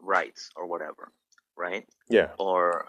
[0.00, 1.12] rights or whatever,
[1.64, 1.84] right?
[2.08, 2.30] Yeah.
[2.38, 2.88] or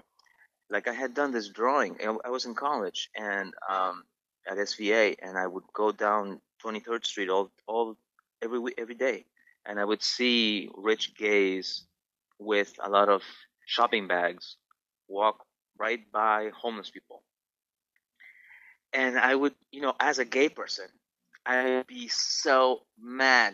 [0.69, 1.97] like I had done this drawing.
[2.27, 4.03] I was in college and um,
[4.49, 7.97] at SVA, and I would go down 23rd Street all all
[8.41, 9.25] every every day,
[9.67, 11.67] and I would see rich gays
[12.39, 13.21] with a lot of
[13.65, 14.57] shopping bags
[15.07, 15.37] walk
[15.77, 17.21] right by homeless people,
[18.93, 20.87] and I would, you know, as a gay person,
[21.45, 23.53] I would be so mad.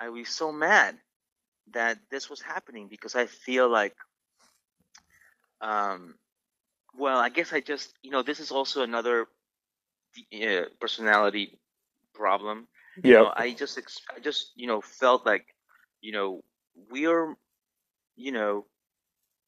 [0.00, 0.96] I would be so mad
[1.74, 3.94] that this was happening because I feel like
[5.60, 6.14] um,
[6.96, 9.26] well, I guess I just, you know, this is also another
[10.32, 11.58] uh, personality
[12.14, 12.68] problem.
[13.02, 13.18] You Yeah.
[13.18, 15.46] know, I just, ex- I just, you know, felt like,
[16.00, 16.42] you know,
[16.90, 17.34] we're,
[18.16, 18.66] you know,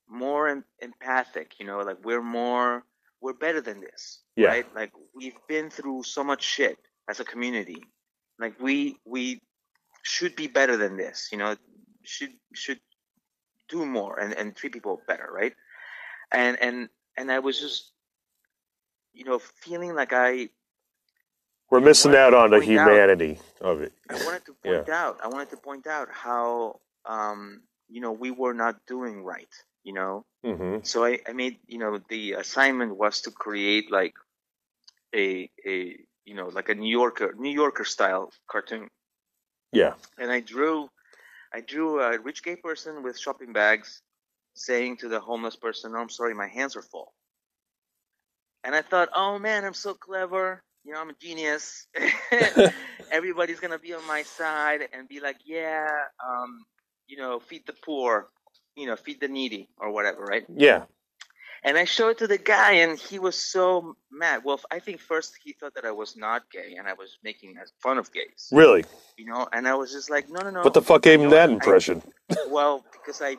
[0.09, 1.54] more em- empathic.
[1.59, 2.85] You know, like we're more,
[3.20, 4.48] we're better than this, Yeah.
[4.48, 4.66] right?
[4.74, 6.78] Like we've been through so much shit
[7.09, 7.83] as a community.
[8.38, 9.42] Like we, we
[10.02, 11.28] should be better than this.
[11.33, 11.56] You know,
[12.11, 12.81] should should
[13.68, 15.55] do more and, and treat people better, right?
[16.33, 16.77] and and
[17.18, 17.92] and I was just
[19.12, 20.49] you know feeling like I
[21.70, 23.92] We're missing out on the point out- humanity of it.
[24.09, 26.80] I wanted to point out I wanted to point out how
[27.14, 31.57] um you know we were not doing right you know hmm so I, I made
[31.66, 34.14] you know the assignment was to create like
[35.14, 35.76] a a
[36.28, 38.89] you know like a New Yorker New Yorker style cartoon
[39.72, 39.95] Yeah.
[40.20, 40.76] and I drew
[41.53, 44.03] I drew a rich gay person with shopping bags
[44.55, 47.12] saying to the homeless person, "I'm sorry, my hands are full."
[48.64, 50.62] And I thought, "Oh man, I'm so clever.
[50.84, 51.86] You know, I'm a genius.
[53.11, 55.88] Everybody's gonna be on my side and be like, yeah,
[56.26, 56.64] um,
[57.09, 58.28] you know, feed the poor,
[58.76, 60.84] you know, feed the needy or whatever, right?" Yeah.
[61.62, 64.42] And I showed it to the guy, and he was so mad.
[64.44, 67.54] Well, I think first he thought that I was not gay, and I was making
[67.82, 68.84] fun of gays, Really?
[69.18, 69.46] you know.
[69.52, 71.52] And I was just like, "No, no, no." What the fuck gave him that I-
[71.52, 72.02] impression?
[72.48, 73.36] well, because I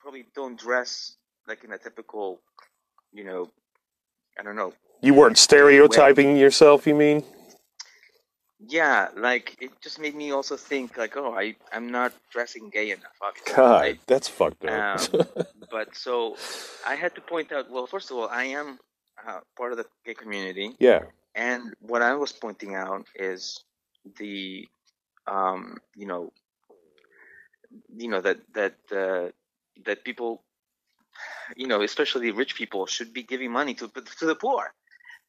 [0.00, 1.16] probably don't dress
[1.48, 2.40] like in a typical,
[3.12, 3.50] you know,
[4.38, 4.74] I don't know.
[5.00, 7.24] You weren't stereotyping yourself, you mean?
[8.68, 12.90] Yeah, like it just made me also think like, oh, I I'm not dressing gay
[12.90, 13.54] enough, obviously.
[13.54, 14.00] God, right?
[14.06, 15.14] that's fucked up.
[15.14, 15.26] Um,
[15.70, 16.36] but so
[16.86, 17.70] I had to point out.
[17.70, 18.78] Well, first of all, I am
[19.26, 21.00] uh, part of the gay community, yeah.
[21.34, 23.64] and what I was pointing out is
[24.18, 24.68] the,
[25.26, 26.32] um, you know,
[27.96, 29.30] you know that that uh,
[29.86, 30.42] that people,
[31.56, 34.72] you know, especially rich people, should be giving money to to the poor.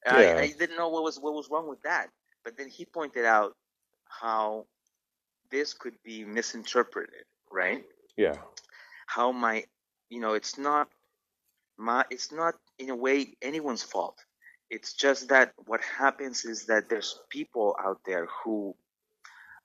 [0.05, 0.13] Yeah.
[0.13, 2.09] I, I didn't know what was what was wrong with that,
[2.43, 3.55] but then he pointed out
[4.21, 4.65] how
[5.51, 7.83] this could be misinterpreted, right?
[8.17, 8.37] Yeah.
[9.07, 9.63] how my
[10.09, 10.89] you know it's not
[11.77, 14.17] my it's not in a way anyone's fault
[14.69, 18.75] it's just that what happens is that there's people out there who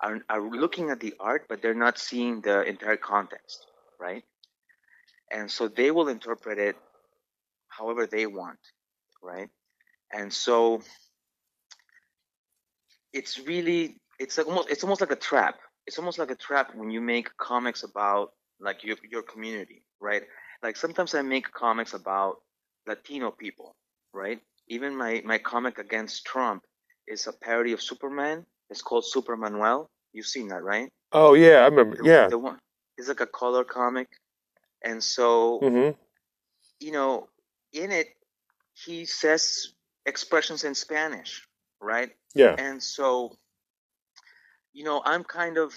[0.01, 3.67] are, are looking at the art but they're not seeing the entire context
[4.01, 4.25] right
[5.31, 6.77] and so they will interpret it
[7.69, 8.59] however they want
[9.23, 9.51] right
[10.13, 10.81] and so
[13.13, 15.57] it's really it's like almost it's almost like a trap
[15.87, 20.23] it's almost like a trap when you make comics about like your your community, right?
[20.63, 22.39] Like sometimes I make comics about
[22.87, 23.75] Latino people,
[24.13, 24.41] right?
[24.69, 26.65] Even my my comic against Trump
[27.09, 28.47] is a parody of Superman.
[28.71, 29.91] It's called Super Manuel.
[30.13, 30.91] You've seen that, right?
[31.13, 31.97] Oh yeah, I remember.
[31.97, 32.29] The- Yeah.
[32.29, 32.59] The one
[32.99, 34.09] it's like a color comic,
[34.85, 35.91] and so hmm
[36.81, 37.29] you know,
[37.73, 38.09] in it
[38.75, 39.73] he says
[40.07, 41.48] expressions in Spanish,
[41.81, 42.11] right?
[42.35, 42.59] Yeah.
[42.59, 43.37] And so,
[44.73, 45.75] you know, I'm kind of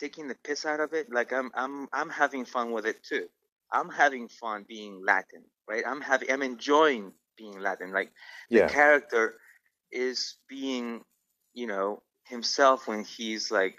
[0.00, 1.12] taking the piss out of it.
[1.12, 3.26] Like I'm, I'm, I'm having fun with it too.
[3.72, 5.84] I'm having fun being Latin, right?
[5.86, 7.92] I'm having, I'm enjoying being Latin.
[7.92, 8.12] Like
[8.52, 8.68] the Yeah.
[8.68, 9.36] character
[9.92, 11.02] is being,
[11.54, 13.76] you know, himself when he's like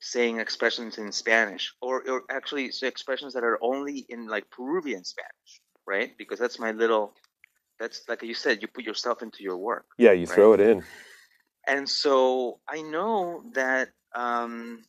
[0.00, 5.04] saying expressions in Spanish, or, or actually so expressions that are only in like Peruvian
[5.04, 6.16] Spanish, right?
[6.18, 7.14] Because that's my little.
[7.78, 10.12] That's like you said, you put yourself into your work Yeah.
[10.12, 10.84] You throw it in.
[11.66, 14.82] and so I know that um,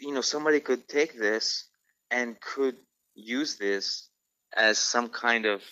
[0.00, 1.64] you know somebody could take this
[2.10, 2.76] and could
[3.14, 4.08] use this
[4.56, 5.62] as some kind of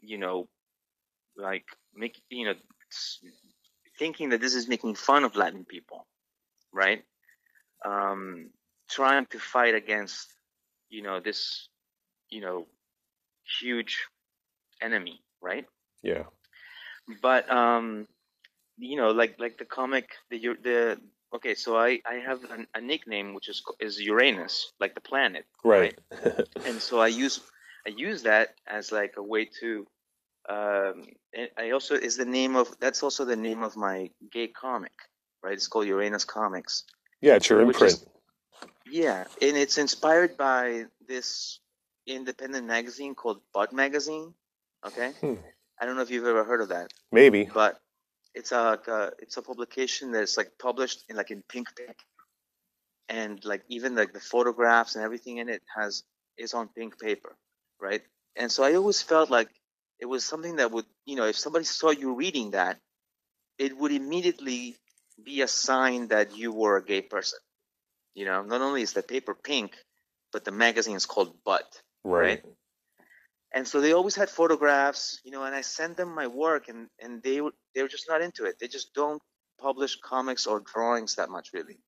[0.00, 0.48] you know
[1.36, 2.54] like make you know
[3.98, 6.06] thinking that this is making fun of Latin people,
[6.72, 7.02] right?
[7.84, 8.50] Um,
[8.88, 10.32] trying to fight against
[10.88, 11.68] you know this
[12.30, 12.66] you know
[13.60, 14.06] huge
[14.80, 15.66] enemy, right?
[16.02, 16.24] Yeah.
[17.22, 18.06] but um
[18.78, 21.00] you know like like the comic the the
[21.34, 25.44] okay so i i have an, a nickname which is is uranus like the planet
[25.64, 25.98] Right.
[26.66, 27.40] and so i use
[27.86, 29.86] i use that as like a way to
[30.48, 31.04] um
[31.58, 34.92] i also is the name of that's also the name of my gay comic
[35.42, 36.84] right it's called uranus comics
[37.20, 37.34] yeah.
[37.36, 37.94] It's your imprint.
[37.94, 38.06] is-
[38.90, 41.60] yeah and it's inspired by this
[42.06, 44.32] independent magazine called butt magazine
[44.86, 45.34] okay Hmm.
[45.80, 47.48] I don't know if you've ever heard of that Maybe.
[47.52, 47.78] but
[48.34, 48.78] it's a
[49.18, 51.94] it's a publication that's like published in like in pink paper
[53.08, 56.04] and like even like the photographs and everything in it has
[56.36, 57.36] is on pink paper
[57.80, 58.02] right
[58.36, 59.48] and so i always felt like
[59.98, 62.78] it was something that would you know if somebody saw you reading that
[63.58, 64.76] it would immediately
[65.24, 67.38] be a sign that you were a gay person
[68.14, 69.74] you know not only is the paper pink
[70.32, 72.42] but the magazine is called butt Right.
[73.54, 76.88] And so they always had photographs, you know, and I sent them my work, and
[77.00, 78.58] and they were they were just not into it.
[78.60, 79.22] They just don't
[79.58, 81.78] publish comics or drawings that much, really.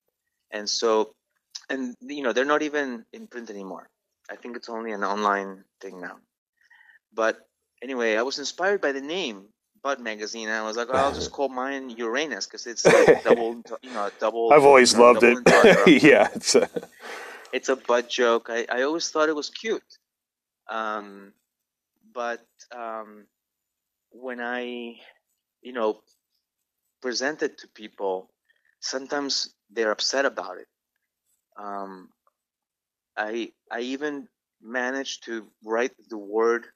[0.50, 1.14] And so,
[1.68, 3.88] and you know, they're not even in print anymore.
[4.30, 6.16] I think it's only an online thing now.
[7.12, 7.38] But
[7.82, 9.48] anyway, I was inspired by the name
[9.82, 13.24] Butt Magazine, and I was like, oh, I'll just call mine Uranus because it's like
[13.24, 14.52] double, you know, double.
[14.52, 16.02] I've always you know, loved it.
[16.02, 16.28] yeah.
[16.34, 16.66] It's uh,
[17.52, 18.46] it's a butt joke.
[18.50, 19.82] I, I always thought it was cute.
[20.70, 21.32] Um,
[22.12, 22.40] but
[22.74, 23.26] um,
[24.11, 24.96] when I,
[25.62, 26.00] you know,
[27.02, 28.30] present it to people,
[28.80, 30.68] sometimes they're upset about it.
[31.56, 32.08] Um,
[33.16, 34.28] I I even
[34.62, 36.66] managed to write the word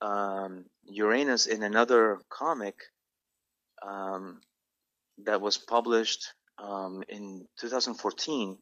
[0.00, 2.76] um, Uranus in another comic
[3.82, 4.40] um,
[5.24, 8.58] that was published um, in 2014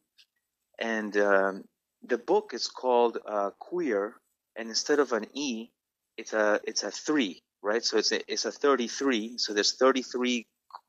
[0.79, 1.63] and um,
[2.03, 4.15] the book is called uh, Queer,
[4.55, 5.69] and instead of an E,
[6.17, 7.83] it's a it's a three, right?
[7.83, 9.37] So it's a it's a 33.
[9.37, 10.45] So there's 33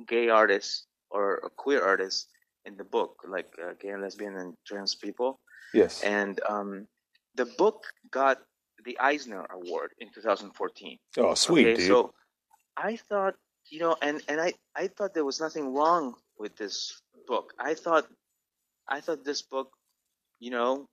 [0.07, 2.27] gay artists or queer artists
[2.65, 5.41] in the book, like uh, gay and lesbian and trans people.
[5.75, 6.03] yes.
[6.03, 6.87] And um,
[7.35, 8.39] the book got
[8.85, 10.99] the Eisner Award in 2014.
[11.19, 11.87] Oh, sweet, okay, dude.
[11.87, 12.13] so
[12.77, 13.35] I thought,
[13.71, 17.53] you know, and and I I thought there was nothing wrong with this book.
[17.59, 18.07] I thought
[18.89, 19.71] I thought this book,
[20.41, 20.87] you know,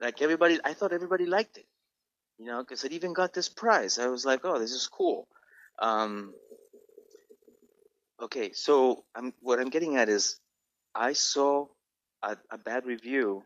[0.00, 1.66] like everybody, I thought everybody liked it.
[2.38, 3.98] You know, because it even got this prize.
[3.98, 5.26] I was like, oh, this is cool.
[5.78, 6.34] Um,
[8.22, 10.38] okay, so I'm, what I'm getting at is
[10.94, 11.66] I saw
[12.22, 13.42] a, a bad review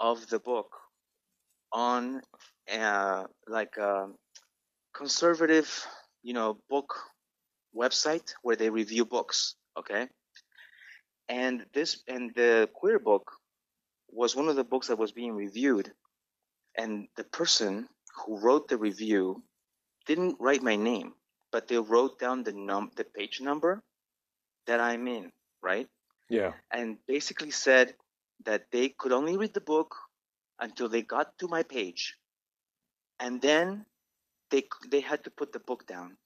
[0.00, 0.70] of the book
[1.72, 2.22] on
[2.72, 4.08] uh, like a
[4.94, 5.86] conservative,
[6.22, 6.94] you know, book
[7.76, 9.54] website where they review books.
[9.78, 10.06] Okay,
[11.28, 13.32] and this and the queer book
[14.10, 15.90] was one of the books that was being reviewed,
[16.76, 19.42] and the person who wrote the review
[20.06, 21.14] didn't write my name,
[21.52, 23.82] but they wrote down the num the page number
[24.66, 25.32] that I'm in,
[25.62, 25.88] right?
[26.28, 26.52] Yeah.
[26.70, 27.94] and basically said
[28.44, 29.94] that they could only read the book
[30.60, 32.16] until they got to my page
[33.20, 33.86] and then
[34.50, 36.16] they they had to put the book down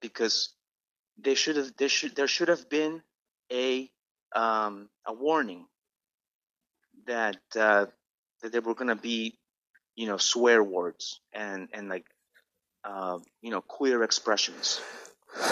[0.00, 0.54] because
[1.18, 3.02] they should have there should there should have been
[3.52, 3.90] a
[4.34, 5.66] um, a warning
[7.06, 7.86] that uh,
[8.42, 9.38] that there were going to be
[9.96, 12.06] you know swear words and and like
[12.84, 14.86] uh, you know queer expressions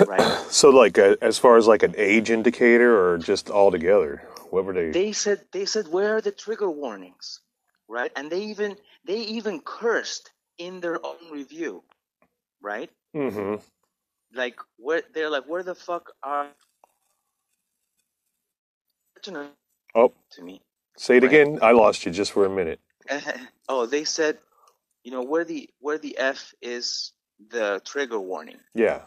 [0.04, 4.22] right So, like, uh, as far as like an age indicator, or just all together,
[4.50, 4.92] what were they?
[4.92, 7.40] they said they said where are the trigger warnings
[7.88, 8.76] right and they even
[9.06, 11.82] they even cursed in their own review
[12.62, 13.56] right Mm-hmm.
[14.34, 16.48] like where they're like where the fuck are
[19.94, 20.60] Oh, to me
[20.96, 21.24] say it Right.
[21.24, 21.58] again.
[21.62, 22.80] I lost you just for a minute.
[23.68, 24.38] oh they said
[25.04, 27.12] you know where the where the f is
[27.50, 29.02] the trigger warning Yeah.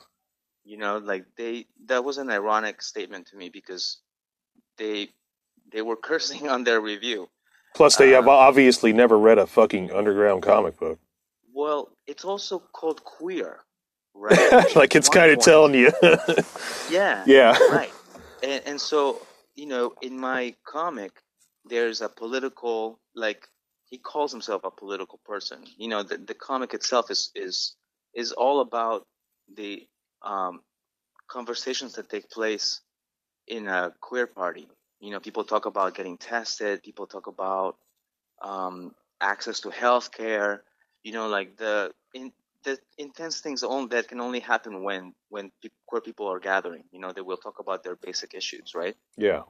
[0.64, 4.00] you know like they that was an ironic statement to me because
[4.78, 5.10] they
[5.72, 7.30] they were cursing on their review
[7.76, 11.00] Plus, they have Uh, obviously never read a fucking underground comic book.
[11.54, 13.60] well it's also called queer
[14.16, 15.92] right like, it's kind of telling you.
[16.92, 17.58] yeah yeah.
[17.72, 17.92] right
[18.44, 19.20] and, and so
[19.56, 21.12] you know in my comic
[21.66, 23.48] there's a political like
[23.94, 25.60] he calls himself a political person.
[25.78, 27.76] You know the, the comic itself is is
[28.16, 29.06] is all about
[29.56, 29.88] the
[30.24, 30.62] um,
[31.28, 32.82] conversations that take place
[33.48, 34.68] in a queer party.
[35.00, 37.76] You know people talk about getting tested people talk about
[38.42, 40.64] um, access to health care
[41.04, 42.32] you know like the in
[42.64, 46.84] the intense things only that can only happen when when pe- queer people are gathering.
[46.92, 48.96] You know they will talk about their basic issues right?
[49.18, 49.44] Yeah.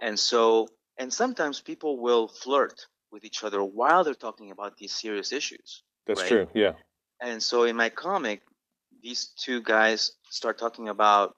[0.00, 0.68] and so
[1.00, 2.86] and sometimes people will flirt
[3.16, 5.70] with each other while they're talking about these serious issues
[6.06, 6.32] That's Right.
[6.32, 6.46] true.
[6.64, 6.74] Yeah.
[7.28, 8.38] and so in my comic
[9.06, 10.00] these two guys
[10.38, 11.28] start talking about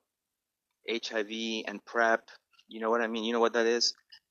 [1.08, 1.30] hiv
[1.68, 2.22] and prep
[2.72, 3.84] you know what i mean you know what that is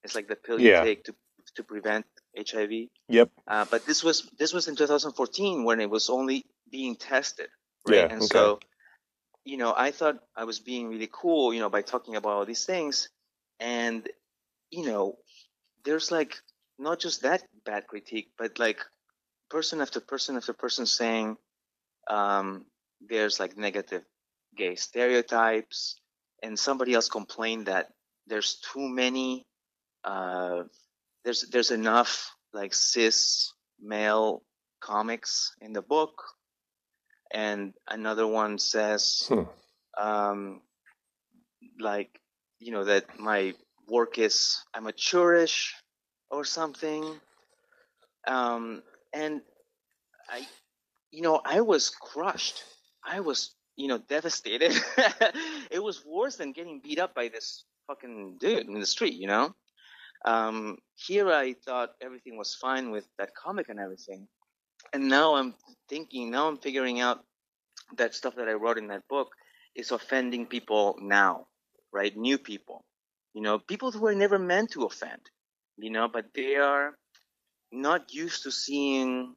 [0.04, 0.80] it's like the pill Yeah.
[0.82, 1.14] you take to
[1.56, 2.06] to prevent
[2.52, 2.74] hiv
[3.18, 3.30] Yep.
[3.54, 7.50] uh, but this was this was in 2014 when it was only being tested,
[7.88, 7.96] right?
[8.04, 8.36] Yeah, and okay.
[8.36, 8.60] so,
[9.46, 12.46] you know, I thought I was being really cool, you know, by talking about all
[12.46, 12.96] these things,
[13.62, 14.00] and
[14.78, 15.04] you know,
[15.86, 16.34] there's like
[16.80, 18.80] not just that bad critique, but like
[19.50, 21.38] person after person after person saying
[22.10, 22.66] um,
[23.02, 24.04] there's like negative
[24.56, 26.00] gay stereotypes,
[26.44, 27.90] and somebody else complained that
[28.28, 29.46] there's too many,
[30.04, 30.64] uh,
[31.24, 34.44] there's there's enough like cis male
[34.80, 36.24] comics in the book,
[37.34, 39.44] and another one says Hmm.
[39.98, 40.62] um,
[41.80, 42.20] like
[42.60, 43.54] you know that my
[43.88, 45.76] work is amateurish
[46.32, 47.20] or something.
[48.28, 49.42] Um, and
[50.30, 50.46] i
[51.12, 52.64] you know i was crushed.
[53.06, 54.74] I was you know devastated.
[55.72, 59.28] It was worse than getting beat up by this fucking dude in the street you
[59.28, 59.56] know?
[60.26, 64.28] Um, here i thought everything was fine with that comic and everything.
[64.94, 65.54] And now i'm
[65.90, 67.24] thinking now i'm figuring out
[67.98, 69.30] that stuff that i wrote in that book
[69.76, 71.48] is offending people now
[71.92, 72.16] right?
[72.16, 72.86] New people.
[73.34, 75.22] You know people who were never meant to offend
[75.78, 76.94] you know but they are
[77.72, 79.36] not used to seeing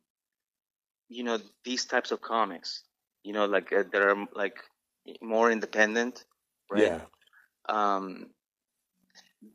[1.09, 2.82] you know these types of comics
[3.24, 4.57] you know like uh, that are like
[5.22, 6.24] more independent
[6.70, 7.01] right Yeah.
[7.68, 8.26] um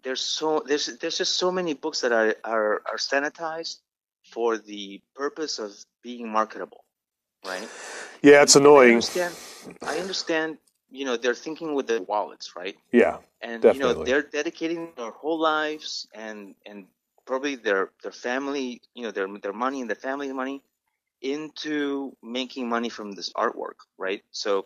[0.04, 3.78] there's so there's there's just so many books that are are, are sanitized
[4.34, 5.72] for the purpose of
[6.04, 6.84] being marketable
[7.46, 7.70] right
[8.22, 8.42] Yeah.
[8.44, 8.94] It's I annoying.
[8.94, 9.36] understand
[9.84, 10.58] i understand
[10.92, 12.78] you know they're thinking with their wallets right?
[12.92, 13.18] Yeah.
[13.42, 16.86] and you know they're dedicating their whole lives and and
[17.26, 20.62] probably their their family you know their their money and their family money
[21.22, 24.24] into making money from this artwork right?
[24.32, 24.66] So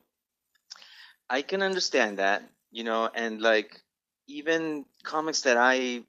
[1.29, 3.81] i can understand that you know and like
[4.27, 6.01] even comics that i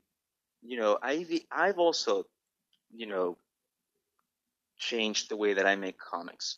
[0.62, 2.26] you know i've i've also
[2.94, 3.36] you know
[4.78, 6.56] changed the way that i make comics.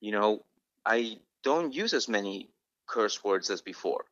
[0.00, 0.44] You know
[0.84, 2.48] i don't use as many
[2.86, 4.04] curse words as before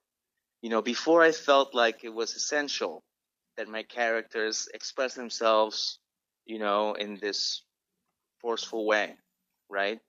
[0.62, 3.02] you know, before I felt like it was essential
[3.56, 5.98] that my characters express themselves,
[6.44, 7.62] you know, in this
[8.40, 9.14] forceful way,
[9.68, 10.00] right?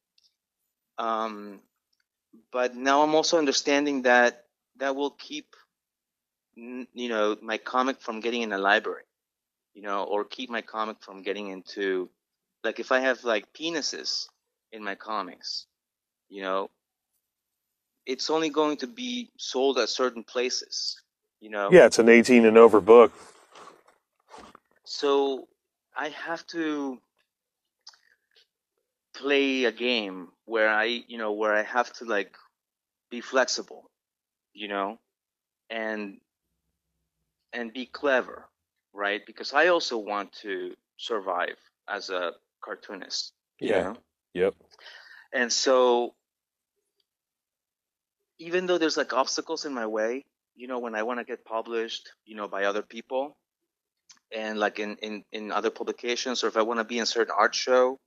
[0.98, 1.62] Um,
[2.52, 4.46] but now I'm also understanding that
[4.78, 5.56] that will keep,
[6.56, 9.04] you know, my comic from getting in a library,
[9.74, 12.10] you know, or keep my comic from getting into,
[12.64, 14.28] like, if I have like penises
[14.72, 15.66] in my comics,
[16.30, 16.70] you know,
[18.06, 21.02] it's only going to be sold at certain places,
[21.40, 21.70] you know.
[21.72, 23.12] Yeah, it's an 18 and over book.
[24.86, 25.48] So
[25.96, 27.00] I have to
[29.14, 32.36] play a game where I, you know, where I have to like
[33.10, 33.90] be flexible,
[34.54, 35.00] you know,
[35.70, 36.20] and
[37.54, 38.48] and be clever,
[38.94, 39.22] right?
[39.26, 41.58] Because I also want to survive
[41.90, 42.32] as a
[42.64, 43.34] cartoonist.
[43.60, 43.84] you Yeah.
[43.84, 43.98] know?
[44.34, 44.56] Yep.
[45.34, 46.16] And so
[48.42, 50.26] even though there's like obstacles in my way,
[50.56, 53.38] you know, when I want to get published, you know, by other people
[54.36, 57.36] and like in, in, in other publications or if I want to be in certain
[57.38, 58.00] art show,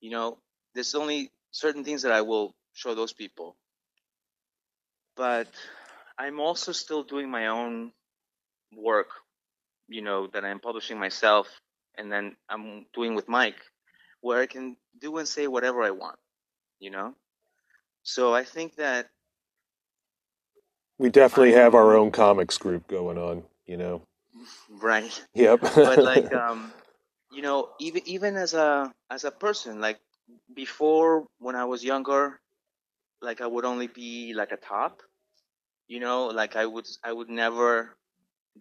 [0.00, 0.38] you know,
[0.74, 3.56] there's only certain things that I will show those people.
[5.16, 5.48] But
[6.16, 7.90] I'm also still doing my own
[8.76, 9.08] work,
[9.88, 11.48] you know, that I'm publishing myself
[11.98, 13.58] and then I'm doing with Mike
[14.20, 16.18] where I can do and say whatever I want,
[16.78, 17.14] you know?
[18.04, 19.08] So I think that
[20.98, 24.02] We definitely have our own comics group going on, you know.
[24.70, 25.60] right Yep.
[25.74, 26.72] but like um
[27.34, 29.98] you know even even as a as a person like
[30.54, 32.40] before when i was younger
[33.20, 35.02] like i would only be like a top
[35.88, 37.96] you know like i would i would never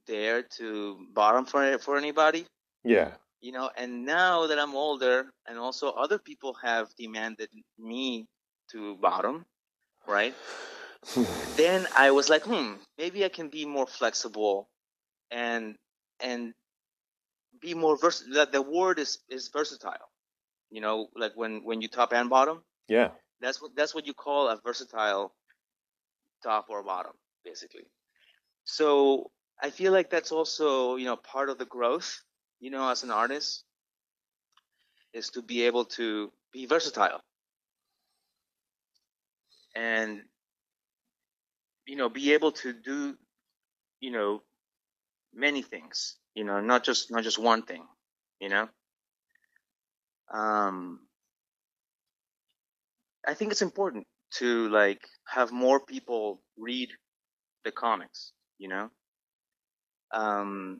[0.08, 2.46] dare to bottom for for anybody
[2.84, 3.12] yeah.
[3.42, 8.26] you know and now that i'm older and also other people have demanded me
[8.72, 9.46] to bottom
[10.08, 10.34] right
[11.58, 14.70] then I was like, hmm, maybe I can be more flexible
[15.32, 15.76] and
[16.20, 16.54] and
[17.62, 18.24] be more vers.
[18.34, 20.10] That the word is is versatile.
[20.72, 23.12] You know, like when when you top and bottom, Yeah.
[23.42, 25.34] that's what that's what you call a versatile
[26.44, 27.86] top or bottom, basically.
[28.66, 29.32] So
[29.62, 32.22] I feel like that's also you know part of the growth.
[32.60, 33.66] You know, as an artist,
[35.14, 37.22] is to be able to be versatile
[39.76, 40.22] and
[41.88, 43.16] you know be able to do
[44.00, 44.42] you know
[45.34, 47.86] many things you know not just not just one thing
[48.40, 48.68] you know?
[50.34, 51.00] Um
[53.28, 56.90] i think it's important to like have more people read
[57.64, 58.90] the comics you know?
[60.12, 60.80] Um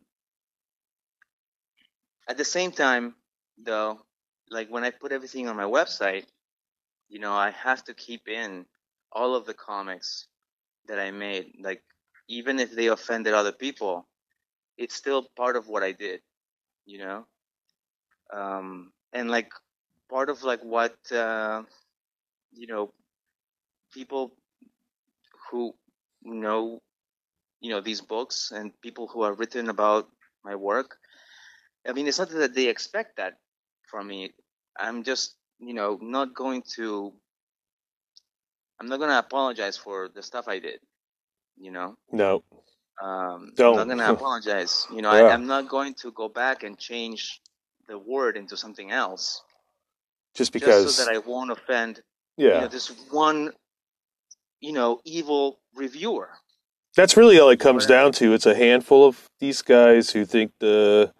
[2.28, 3.16] at the same time
[3.58, 4.02] though
[4.50, 6.26] like when i put everything on my website
[7.10, 8.66] you know i have to keep in
[9.12, 10.28] all of the comics
[10.88, 11.54] that I made.
[11.62, 11.82] Like
[12.28, 14.08] even if they offended other people,
[14.78, 16.22] it's still part of what I did,
[16.86, 17.26] you know.
[18.34, 19.52] Um, and like
[20.10, 21.64] part of like what uh,
[22.54, 22.94] you know
[23.94, 24.34] people
[25.52, 25.74] who
[26.24, 26.82] know
[27.62, 30.08] you know these books and people who have written about
[30.44, 30.98] my work.
[31.88, 33.34] I mean, it's not that they expect that
[33.90, 34.34] from me.
[34.80, 37.14] I'm just you know not going to
[38.84, 40.80] I'm not gonna apologize for the stuff I did.
[41.58, 42.44] You know, No.
[43.02, 43.80] um, Don't.
[43.80, 44.86] I'm not gonna apologize.
[44.94, 45.24] You know, Yeah.
[45.24, 47.40] I, I'm not going to go back and change
[47.88, 49.42] the word into something else
[50.36, 52.02] Just because just so that I won't offend
[52.38, 52.62] you yeah.
[52.62, 53.54] know this one
[54.60, 56.30] you know evil reviewer.
[56.96, 58.34] That's really all it comes down to.
[58.34, 61.14] It's a handful of these guys who think the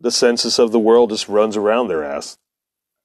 [0.00, 2.36] the census of the world just runs around their ass.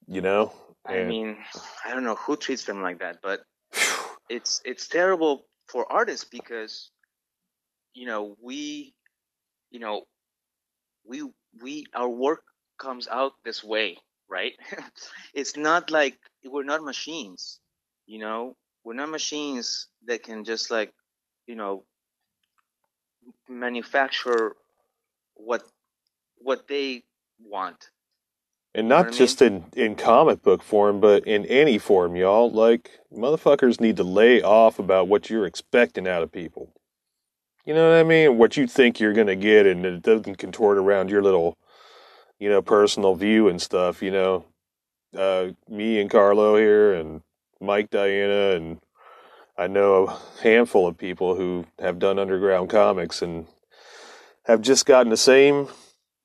[0.06, 0.52] You know?
[0.90, 1.36] I mean,
[1.84, 3.40] I don't know who treats them like that, but
[4.28, 6.90] it's it's terrible for artists because
[7.94, 8.94] you know we
[9.70, 10.02] you know
[11.04, 11.22] we
[11.62, 12.42] we our work
[12.78, 13.98] comes out this way
[14.30, 14.54] right?
[15.34, 17.60] It's not like we're not machines
[18.10, 18.56] you know?
[18.82, 20.92] We're not machines that can just like
[21.46, 21.84] you know
[23.48, 24.56] manufacture
[25.34, 25.62] what
[26.38, 27.04] what they
[27.38, 27.90] want
[28.74, 32.14] And know not what I just in, in comic book form, but in any form,
[32.14, 32.50] y'all.
[32.50, 36.72] Like, motherfuckers need to lay off about what you're expecting out of people.
[37.64, 38.38] You know what I mean?
[38.38, 41.58] What you think you're going to get, and it doesn't contort around your little,
[42.38, 44.02] you know, personal view and stuff.
[44.02, 44.44] You know,
[45.16, 47.22] uh, me and Carlo here, and
[47.60, 48.80] Mike, Diana, and
[49.58, 53.46] I know a handful of people who have done underground comics and
[54.44, 55.68] have just gotten the same,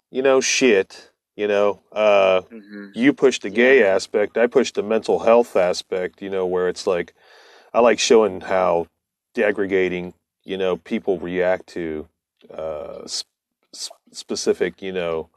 [0.09, 1.11] you know, shit.
[1.35, 2.91] You know, uh, mm-hmm.
[2.93, 6.87] you push the gay aspect i push the mental health aspect you know where it's
[6.87, 7.13] like
[7.73, 8.87] i like showing how
[9.33, 10.13] degrading
[10.45, 12.07] you know people react to
[12.53, 13.27] uh sp-
[13.75, 15.29] sp- specific you know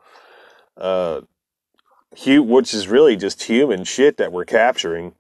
[0.77, 1.21] uh
[2.25, 5.15] hu- which is really just human shit that we're capturing.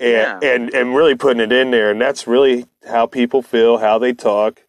[0.00, 0.38] And, Yeah.
[0.42, 4.12] and and really putting it in there, and that's really how people feel, how they
[4.12, 4.62] talk.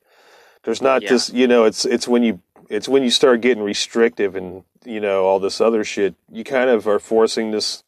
[0.64, 1.10] There's not Yeah.
[1.10, 5.00] this, you know, it's it's when you it's when you start getting restrictive and you
[5.00, 6.16] know all this other shit.
[6.32, 7.84] You kind of are forcing this,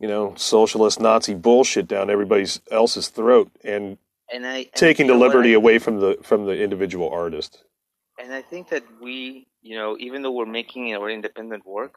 [0.00, 3.98] you know, socialist Nazi bullshit down everybody else's throat and
[4.32, 7.64] And I and taking the liberty I- away from the from the individual artist.
[8.20, 11.94] and I think that we, you know, even though we're making our independent work,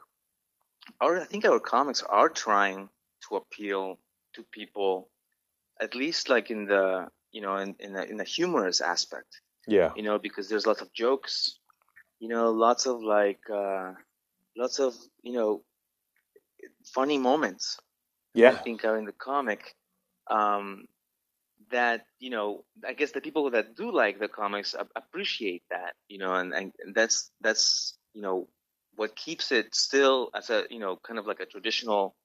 [1.01, 2.89] our I think our comics are trying
[3.27, 3.97] to appeal
[4.35, 5.09] to people,
[5.79, 9.31] at least like in the you know in in a, in a humorous aspect,
[9.67, 11.59] Yeah, you know, because there's lots of jokes,
[12.21, 13.93] you know, lots of like uh,
[14.55, 15.63] lots of you know
[16.85, 17.79] funny moments.
[18.33, 18.51] Yeah.
[18.51, 19.75] I think are in the comic.
[20.27, 20.85] Um,
[21.71, 26.19] that you know, I guess the people that do like the comics appreciate that, you
[26.19, 28.47] know, and, and that's that's you know
[28.95, 32.15] what keeps it still as a you know kind of like a traditional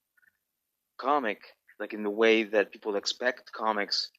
[0.97, 1.41] comic,
[1.79, 4.11] like in the way that people expect comics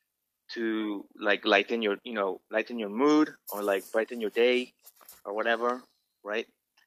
[0.54, 4.72] to like lighten your you know lighten your mood or like brighten your day
[5.28, 5.82] or whatever,
[6.24, 6.46] right?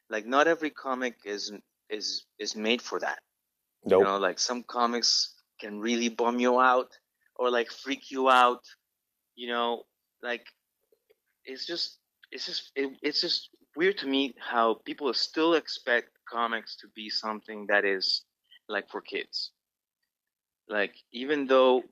[0.10, 1.52] Like not every comic is
[1.90, 3.20] is is made for that.
[3.86, 4.00] nope.
[4.02, 6.92] You know, like some comics can really bum you out
[7.36, 8.64] or like freak you out.
[9.36, 9.84] You know,
[10.24, 10.46] like
[11.46, 12.00] it's just
[12.32, 17.10] it's just it, it's just weird to me how people still expect comics to be
[17.10, 18.26] something that is
[18.70, 19.52] like for kids.
[20.70, 21.84] Like even though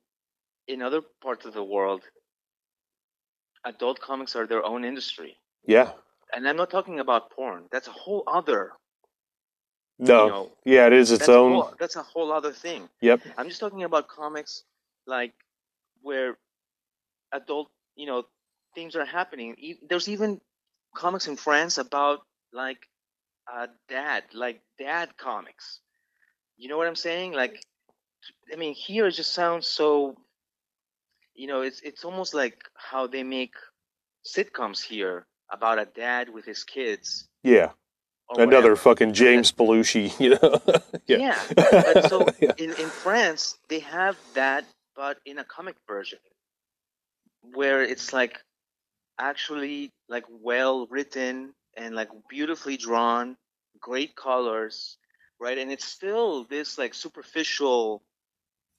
[0.67, 2.03] in other parts of the world
[3.65, 5.37] adult comics are their own industry.
[5.65, 5.91] Yeah,
[6.33, 7.65] And I'm not talking about porn.
[7.71, 8.73] That's a whole other
[9.99, 11.51] no, you know, yeah, it is its that's a own.
[11.51, 12.87] whole, that's a whole other thing.
[13.01, 13.21] Yep.
[13.37, 14.63] I'm just talking about comics
[15.05, 15.33] like
[16.01, 16.37] where
[17.33, 18.23] adult, you know,
[18.73, 19.75] things are happening.
[19.89, 20.39] There's even
[20.95, 22.21] comics in France about
[22.53, 22.87] like
[23.53, 25.81] uh, dad, like dad comics.
[26.57, 27.33] You know what I'm saying?
[27.33, 27.61] Like,
[28.53, 30.15] I mean, here it just sounds so.
[31.35, 33.53] You know, it's it's almost like how they make
[34.25, 37.27] sitcoms here about a dad with his kids.
[37.43, 37.71] Yeah,
[38.29, 38.75] another whatever.
[38.75, 40.13] fucking James Belushi.
[40.19, 40.61] You know.
[41.07, 41.39] Yeah.
[41.55, 42.53] But so Yeah.
[42.57, 46.19] in, in France, they have that, but in a comic version,
[47.53, 48.39] where it's like
[49.19, 53.37] actually like well written and like beautifully drawn,
[53.79, 54.97] great colors,
[55.39, 55.57] right?
[55.57, 58.03] And it's still this like superficial,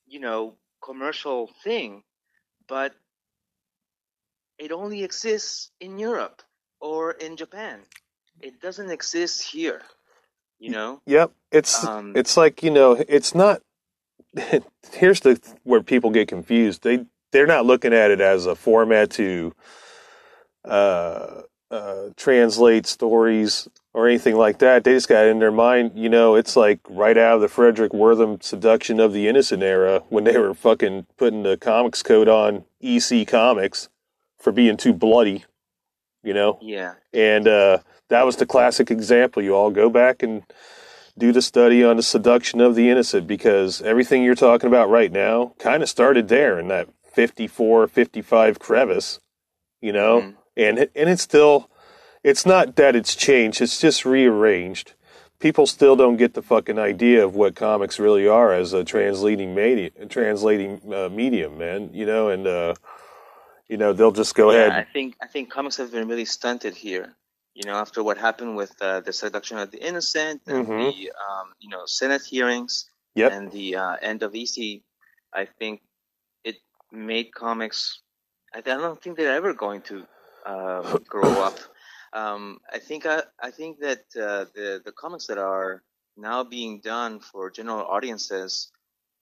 [0.06, 2.02] you know, commercial thing,
[2.68, 2.94] but
[4.58, 6.42] it only exists in Europe
[6.80, 7.80] or in Japan.
[8.40, 9.82] It doesn't exist here,
[10.58, 11.00] you know?
[11.06, 11.32] Yep.
[11.52, 13.62] It's Um, it's like you know it's not.
[14.92, 16.82] Here's the where people get confused.
[16.82, 19.54] They they're not looking at it as a format to
[20.64, 24.84] uh, uh, translate stories or anything like that.
[24.84, 25.92] They just got it in their mind.
[25.94, 30.02] You know, it's like right out of the Fredric Wertham seduction of the innocent era
[30.08, 33.88] when they were fucking putting the comics code on EC Comics
[34.38, 35.44] for being too bloody.
[36.22, 36.94] You know, Yeah.
[37.14, 39.42] and uh, that was the classic example.
[39.42, 40.42] You all go back and
[41.18, 45.10] do the study on the seduction of the innocent because everything you're talking about right
[45.10, 49.18] now kind of started there in that 54, 55 crevice,
[49.80, 50.34] you know, Mhm.
[50.56, 51.68] and it- and it's still,
[52.22, 53.60] it's not that it's changed.
[53.62, 54.92] It's just rearranged.
[55.38, 59.54] People still don't get the fucking idea of what comics really are as a translating
[59.54, 61.88] media, translating uh, medium, man.
[61.94, 62.74] You know, and uh,
[63.70, 64.74] you know they'll just go yeah, ahead.
[64.76, 67.16] I think I think comics have been really stunted here.
[67.54, 70.92] You know, after what happened with uh, the seduction of the innocent and Mhm.
[70.92, 73.32] the um, you know Senate hearings Yep.
[73.32, 74.82] and the uh, end of EC,
[75.34, 75.82] I think
[76.44, 76.56] it
[76.92, 78.02] made comics.
[78.54, 80.06] I don't think they're ever going to
[80.46, 81.58] uh, grow up.
[82.14, 85.82] Um, I think I, I think that uh, the the comics that are
[86.16, 88.72] now being done for general audiences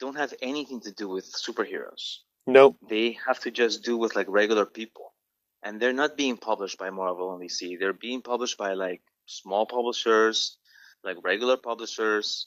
[0.00, 2.76] don't have anything to do with superheroes Nope.
[2.88, 5.12] they have to just do with like regular people
[5.62, 9.66] and they're not being published by marvel and dc they're being published by like small
[9.66, 10.56] publishers
[11.04, 12.46] like regular publishers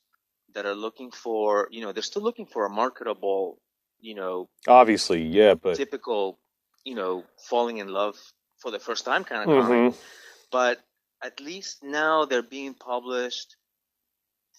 [0.56, 3.60] that are looking for you know they're still looking for a marketable
[4.00, 6.40] you know Obviously, yeah, but typical
[6.84, 8.18] you know falling in love
[8.58, 9.98] for the first time kind of comic Mhm.
[10.52, 10.80] but
[11.24, 13.56] at least now they're being published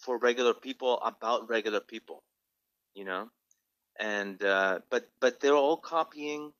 [0.04, 2.22] for regular people about regular people
[2.94, 3.28] you know
[3.98, 6.52] and uh, but but they're all copying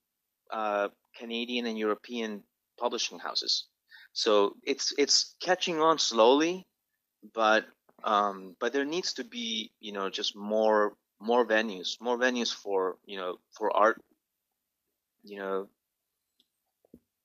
[0.50, 2.42] uh, Canadian and European
[2.78, 3.66] publishing houses.
[4.12, 6.66] So it's it's catching on slowly
[7.34, 7.66] but
[8.04, 12.96] um, but there needs to be you know just more more venues more venues for
[13.04, 14.00] you know for art.
[15.22, 15.68] You know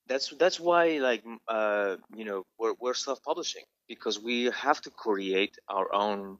[0.06, 5.56] that's that's why like uh you know we're we're self-publishing because we have to create
[5.68, 6.38] our own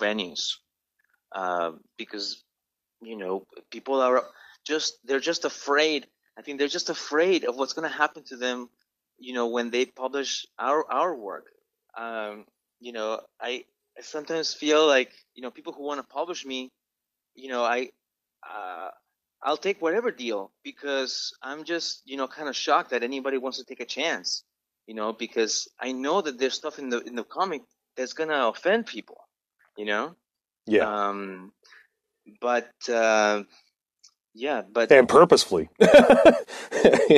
[0.00, 0.56] venues
[1.34, 2.42] uh, because
[3.02, 4.24] you know people are
[4.64, 6.06] just they're just afraid.
[6.38, 8.70] I think they're just afraid of what's going to happen to them
[9.18, 11.46] you know when they publish our our work.
[11.96, 12.46] Um
[12.82, 13.64] you know i
[13.96, 16.70] i sometimes feel like you know people who want to publish me
[17.34, 17.88] you know i
[18.48, 18.88] uh
[19.42, 23.58] i'll take whatever deal because i'm just you know kind of shocked that anybody wants
[23.58, 24.42] to take a chance
[24.86, 27.62] you know because i know that there's stuff in the in the comic
[27.96, 29.18] that's going to offend people
[29.76, 30.16] you know?
[30.66, 31.08] Yeah.
[31.08, 31.52] um
[32.40, 33.42] but uh
[34.34, 35.68] yeah but and purposefully.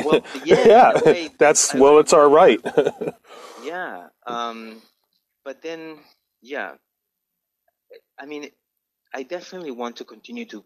[0.05, 2.59] Well, yeah, a way, that's I well, like- it's our right.
[3.63, 4.81] yeah um
[5.43, 5.97] but then
[6.41, 6.73] yeah
[8.19, 8.49] i mean
[9.13, 10.63] i definitely want to continue to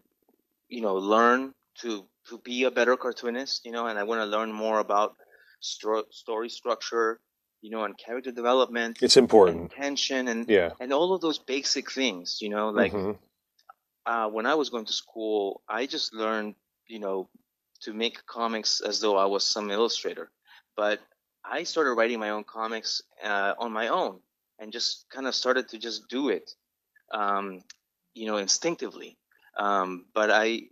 [0.68, 4.26] you know learn to to be a better cartoonist you know and i want to
[4.26, 5.14] learn more about
[5.62, 7.20] stro- story structure
[7.62, 9.70] you know and character development it's and important.
[9.72, 10.70] tension and Yeah.
[10.80, 13.16] and all of those basic things you know like Mhm.
[14.06, 16.54] Uh, when I was going to school, I just learned,
[16.86, 17.28] you know,
[17.82, 20.30] to make comics as though I was some illustrator.
[20.76, 21.00] But
[21.44, 24.20] I started writing my own comics uh, on my own
[24.58, 26.50] and just kind of started to just do it,
[27.12, 27.62] um,
[28.14, 29.16] you know, instinctively.
[29.58, 30.62] Um, but I,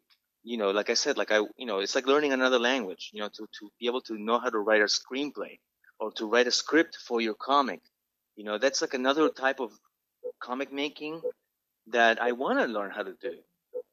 [0.44, 3.20] you know, like I said, like I, you know, it's like learning another language, you
[3.20, 5.58] know, to, to be able to know how to write a screenplay
[5.98, 7.80] or to write a script for your comic.
[8.36, 9.72] You know, that's like another type of
[10.40, 11.20] comic making
[11.92, 13.34] that I want to learn how to do.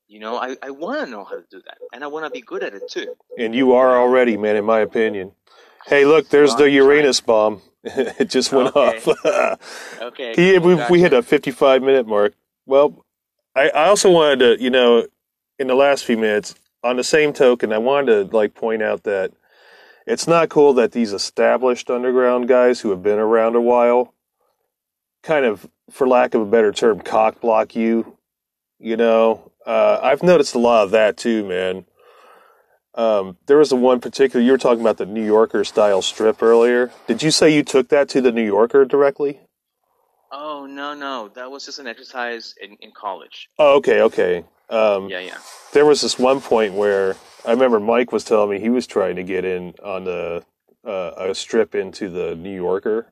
[0.08, 2.30] You know, I, I want to know how to do that, and I want to
[2.30, 3.16] be good at it too.
[3.38, 5.32] And you are already, man, in my opinion.
[5.88, 7.62] Hey, look, there's the Uranus bomb.
[7.84, 9.02] it just went Okay.
[9.06, 9.60] off.
[10.02, 12.34] Okay, he, we, we hit a 55 minute mark.
[12.66, 13.06] Well,
[13.56, 15.08] I, I also wanted to, you know,
[15.58, 19.04] in the last few minutes, on the same token, I wanted to like point out
[19.04, 19.32] that
[20.06, 24.14] it's not cool that these established underground guys who have been around a while
[25.24, 28.18] kind of, for lack of a better term, cock block you.
[28.80, 31.86] You know, uh, I've noticed a lot of that too, man.
[32.94, 36.42] Um, there was the one particular you were talking about the New Yorker style strip
[36.42, 36.92] earlier.
[37.08, 39.40] Did you say you took that to the New Yorker directly?
[40.32, 43.50] Oh no, no, that was just an exercise in, in college.
[43.60, 44.46] Oh, okay, okay.
[44.70, 45.38] Um, Yeah, yeah.
[45.74, 47.16] there was this one point where
[47.46, 50.44] I remember Mike was telling me he was trying to get in on the
[50.86, 53.12] uh, a strip into the New Yorker,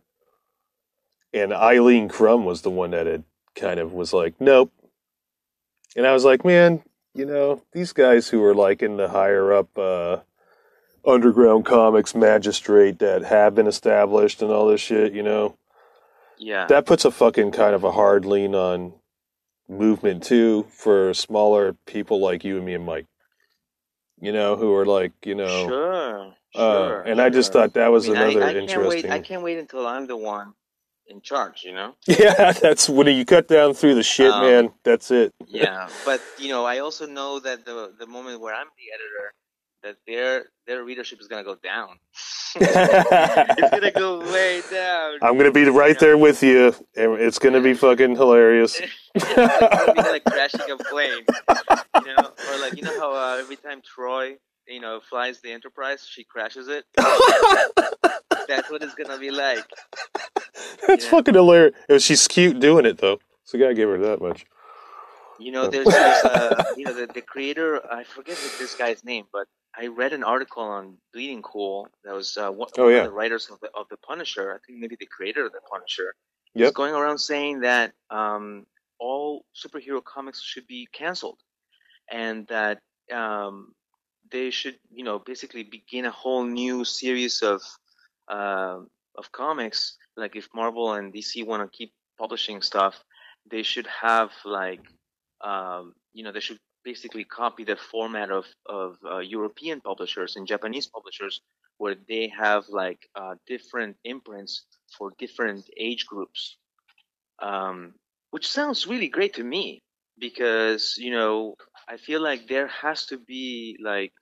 [1.33, 3.23] and Aline Crumb was the one that had
[3.55, 4.71] kind of was like, nope.
[5.95, 6.81] And I was like, man,
[7.13, 10.17] you know, these guys who are like in the higher up uh,
[11.05, 15.55] underground comics magistrate that have been established and all this shit, you know,
[16.37, 16.65] Yeah.
[16.67, 18.93] that puts a fucking kind of a hard lean on
[19.69, 23.05] movement too for smaller people like you and me and Mike.
[24.19, 26.27] You know, who are like, you know, sure.
[26.27, 27.01] uh, Sure.
[27.01, 28.69] and I just thought that was I mean, I- another I, can't wait.
[28.69, 29.11] interesting.
[29.11, 30.53] I can't wait until I'm the one
[31.07, 31.63] in charge.
[31.63, 31.95] You know.
[32.07, 34.73] Yeah, that's when you cut down through the shit, Um, man.
[34.83, 35.33] That's it.
[35.47, 39.33] Yeah, but you know, I also know that the the moment where I'm the editor,
[39.83, 41.99] that their their readership is gonna go down.
[42.55, 45.19] it's gonna go way down.
[45.21, 48.79] I'm gonna be right there with you, and it's gonna be fucking hilarious.
[49.15, 51.25] it's gonna be like crashing a plane,
[52.05, 54.37] you know, or like you know how uh, every time Troi,
[54.67, 56.85] you know, flies the Enterprise, she crashes it.
[58.47, 59.63] That's what it's gonna be like.
[60.87, 61.11] That's Yeah.
[61.11, 61.75] fucking hilarious.
[61.99, 64.45] She's cute doing it though, so gotta give her that much.
[65.39, 67.81] You know, there's, there's uh, you know, the, the creator.
[67.91, 72.37] I forget this guy's name, but I read an article on Bleeding Cool that was
[72.37, 72.99] uh, one, Oh, one yeah.
[72.99, 74.53] of the writers of the of the Punisher.
[74.53, 76.13] I think maybe the creator of the Punisher.
[76.55, 76.67] Yep.
[76.67, 78.67] is going around saying that um,
[78.99, 81.39] all superhero comics should be canceled,
[82.11, 82.79] and that
[83.11, 83.73] um,
[84.33, 87.61] they should, you know, basically begin a whole new series of
[88.27, 89.97] um of comics.
[90.17, 92.95] Like if Marvel and DC want to keep publishing stuff,
[93.49, 94.81] they should have like,
[95.41, 100.47] um, you know, they should basically copy the format of of uh, European publishers and
[100.47, 101.41] Japanese publishers,
[101.77, 104.65] where they have like uh, different imprints
[104.97, 106.57] for different age groups,
[107.39, 107.93] um,
[108.31, 109.83] which sounds really great to me
[110.19, 111.55] because you know
[111.87, 114.13] I feel like there has to be like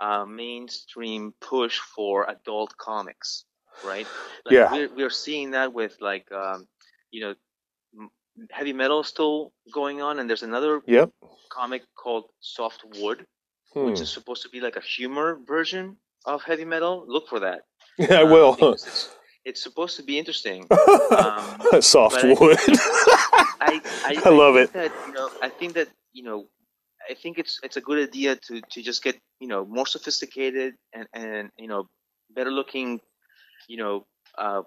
[0.00, 3.44] a mainstream push for adult comics,
[3.84, 4.06] right?
[4.44, 4.72] Like Yeah.
[4.72, 6.66] we're we're seeing that with like um,
[7.10, 7.34] you know
[8.50, 11.10] heavy metal still going on, and there's another Yep.
[11.50, 13.26] comic called Soft Wood,
[13.74, 13.84] Hmm.
[13.86, 17.04] which is supposed to be like a humor version of heavy metal.
[17.06, 17.60] Look for that.
[17.98, 18.56] Yeah, I um, will.
[18.72, 19.10] It's,
[19.44, 20.66] it's supposed to be interesting.
[20.70, 21.46] Um,
[21.80, 22.58] Soft but I- wood.
[23.60, 24.72] I, I, I love it.
[24.72, 26.46] That, you know, I think that you know,
[27.10, 30.74] I think it's it's a good idea to to just get you know more sophisticated
[30.92, 31.88] and and you know
[32.34, 33.00] better looking,
[33.68, 34.06] you know,
[34.38, 34.62] uh,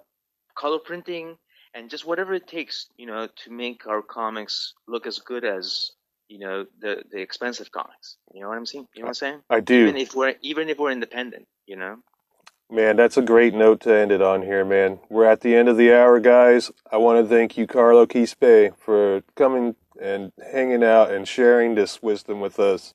[0.55, 1.37] color printing,
[1.73, 5.91] and just whatever it takes, you know, to make our comics look as good as
[6.27, 8.17] you know the the expensive comics.
[8.33, 8.87] You know what I'm saying?
[8.95, 9.39] You know what I'm saying?
[9.49, 9.87] I do.
[9.87, 11.97] Even if we're even if we're independent, you know.
[12.71, 14.99] Man, that's a great note to end it on here, man.
[15.09, 16.71] We're at the end of the hour, guys.
[16.91, 22.01] I want to thank you, Carlo Quispe, for coming and hanging out and sharing this
[22.01, 22.93] wisdom with us.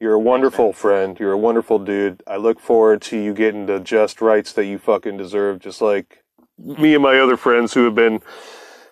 [0.00, 1.18] You're a wonderful friend.
[1.18, 2.22] You're a wonderful dude.
[2.26, 6.22] I look forward to you getting the just rights that you fucking deserve, just like
[6.58, 8.20] me and my other friends who have been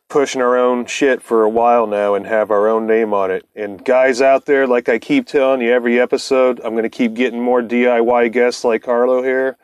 [0.09, 3.47] pushing our own shit for a while now and have our own name on it.
[3.55, 7.15] And guys out there, like I keep telling you every episode, I'm going to keep
[7.15, 9.57] getting more DIY guests like Carlo here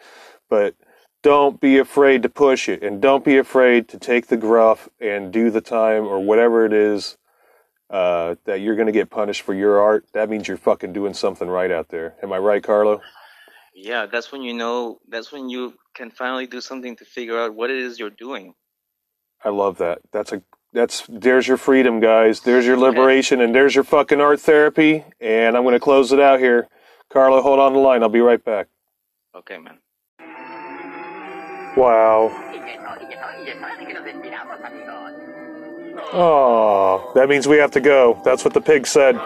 [0.53, 0.75] but
[1.23, 5.33] don't be afraid to push it and don't be afraid to take the gruff and
[5.33, 7.17] do the time or whatever it is
[7.93, 10.07] uh, that you're going to get punished for your art.
[10.15, 12.15] That means you're fucking doing something right out there.
[12.23, 13.03] Am I right, Carlo?
[13.75, 14.99] Yeah, that's when you know.
[15.09, 18.55] That's when you can finally do something to figure out what it is you're doing.
[19.45, 20.01] I love that.
[20.11, 22.41] That's a that's there's your freedom, guys.
[22.41, 25.05] There's your liberation, and there's your fucking art therapy.
[25.21, 26.69] And I'm going to close it out here.
[27.11, 28.03] Carlo, hold on the line.
[28.03, 28.69] I'll be right back.
[29.35, 29.79] Okay, man.
[31.77, 32.49] Wow.
[36.13, 38.21] Oh, that means we have to go.
[38.25, 39.17] That's what the pig said.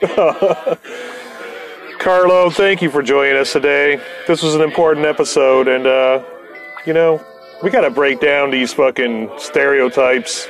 [1.98, 4.00] Carlo, thank you for joining us today.
[4.26, 6.22] This was an important episode, and, uh,
[6.84, 7.24] you know,
[7.62, 10.48] we gotta break down these fucking stereotypes.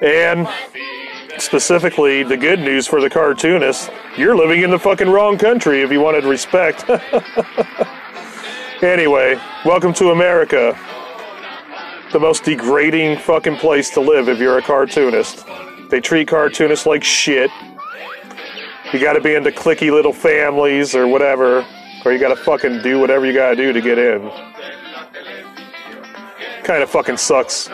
[0.00, 0.48] And
[1.38, 5.90] specifically, the good news for the cartoonist you're living in the fucking wrong country if
[5.90, 6.84] you wanted respect.
[8.82, 10.78] anyway, welcome to America
[12.12, 15.44] the most degrading fucking place to live if you're a cartoonist.
[15.90, 17.50] They treat cartoonists like shit.
[18.92, 21.66] You gotta be into clicky little families or whatever,
[22.04, 24.30] or you gotta fucking do whatever you gotta do to get in.
[26.64, 27.68] Kinda fucking sucks.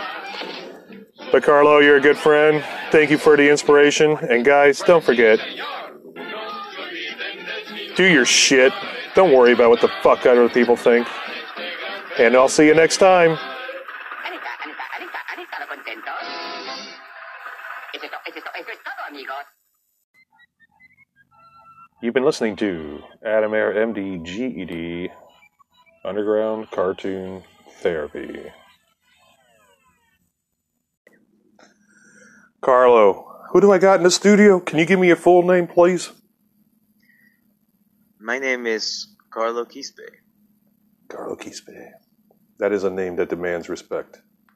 [1.33, 2.65] But Carlo, you're a good friend.
[2.91, 4.17] Thank you for the inspiration.
[4.29, 5.41] And guys, don't forget
[7.97, 8.73] do your shit.
[9.15, 11.07] Don't worry about what the fuck other people think.
[12.19, 13.39] And I'll see you next time.
[22.03, 25.11] You've been listening to Adam Air MD GED
[26.05, 27.43] Underground Cartoon
[27.81, 28.51] Therapy.
[32.61, 34.59] Carlo, who do I got in the studio?
[34.59, 36.11] Can you give me your full name, please?
[38.19, 40.09] My name is Carlo Quispe.
[41.09, 41.91] Carlo Quispe.
[42.59, 44.23] That is a name that demands respect.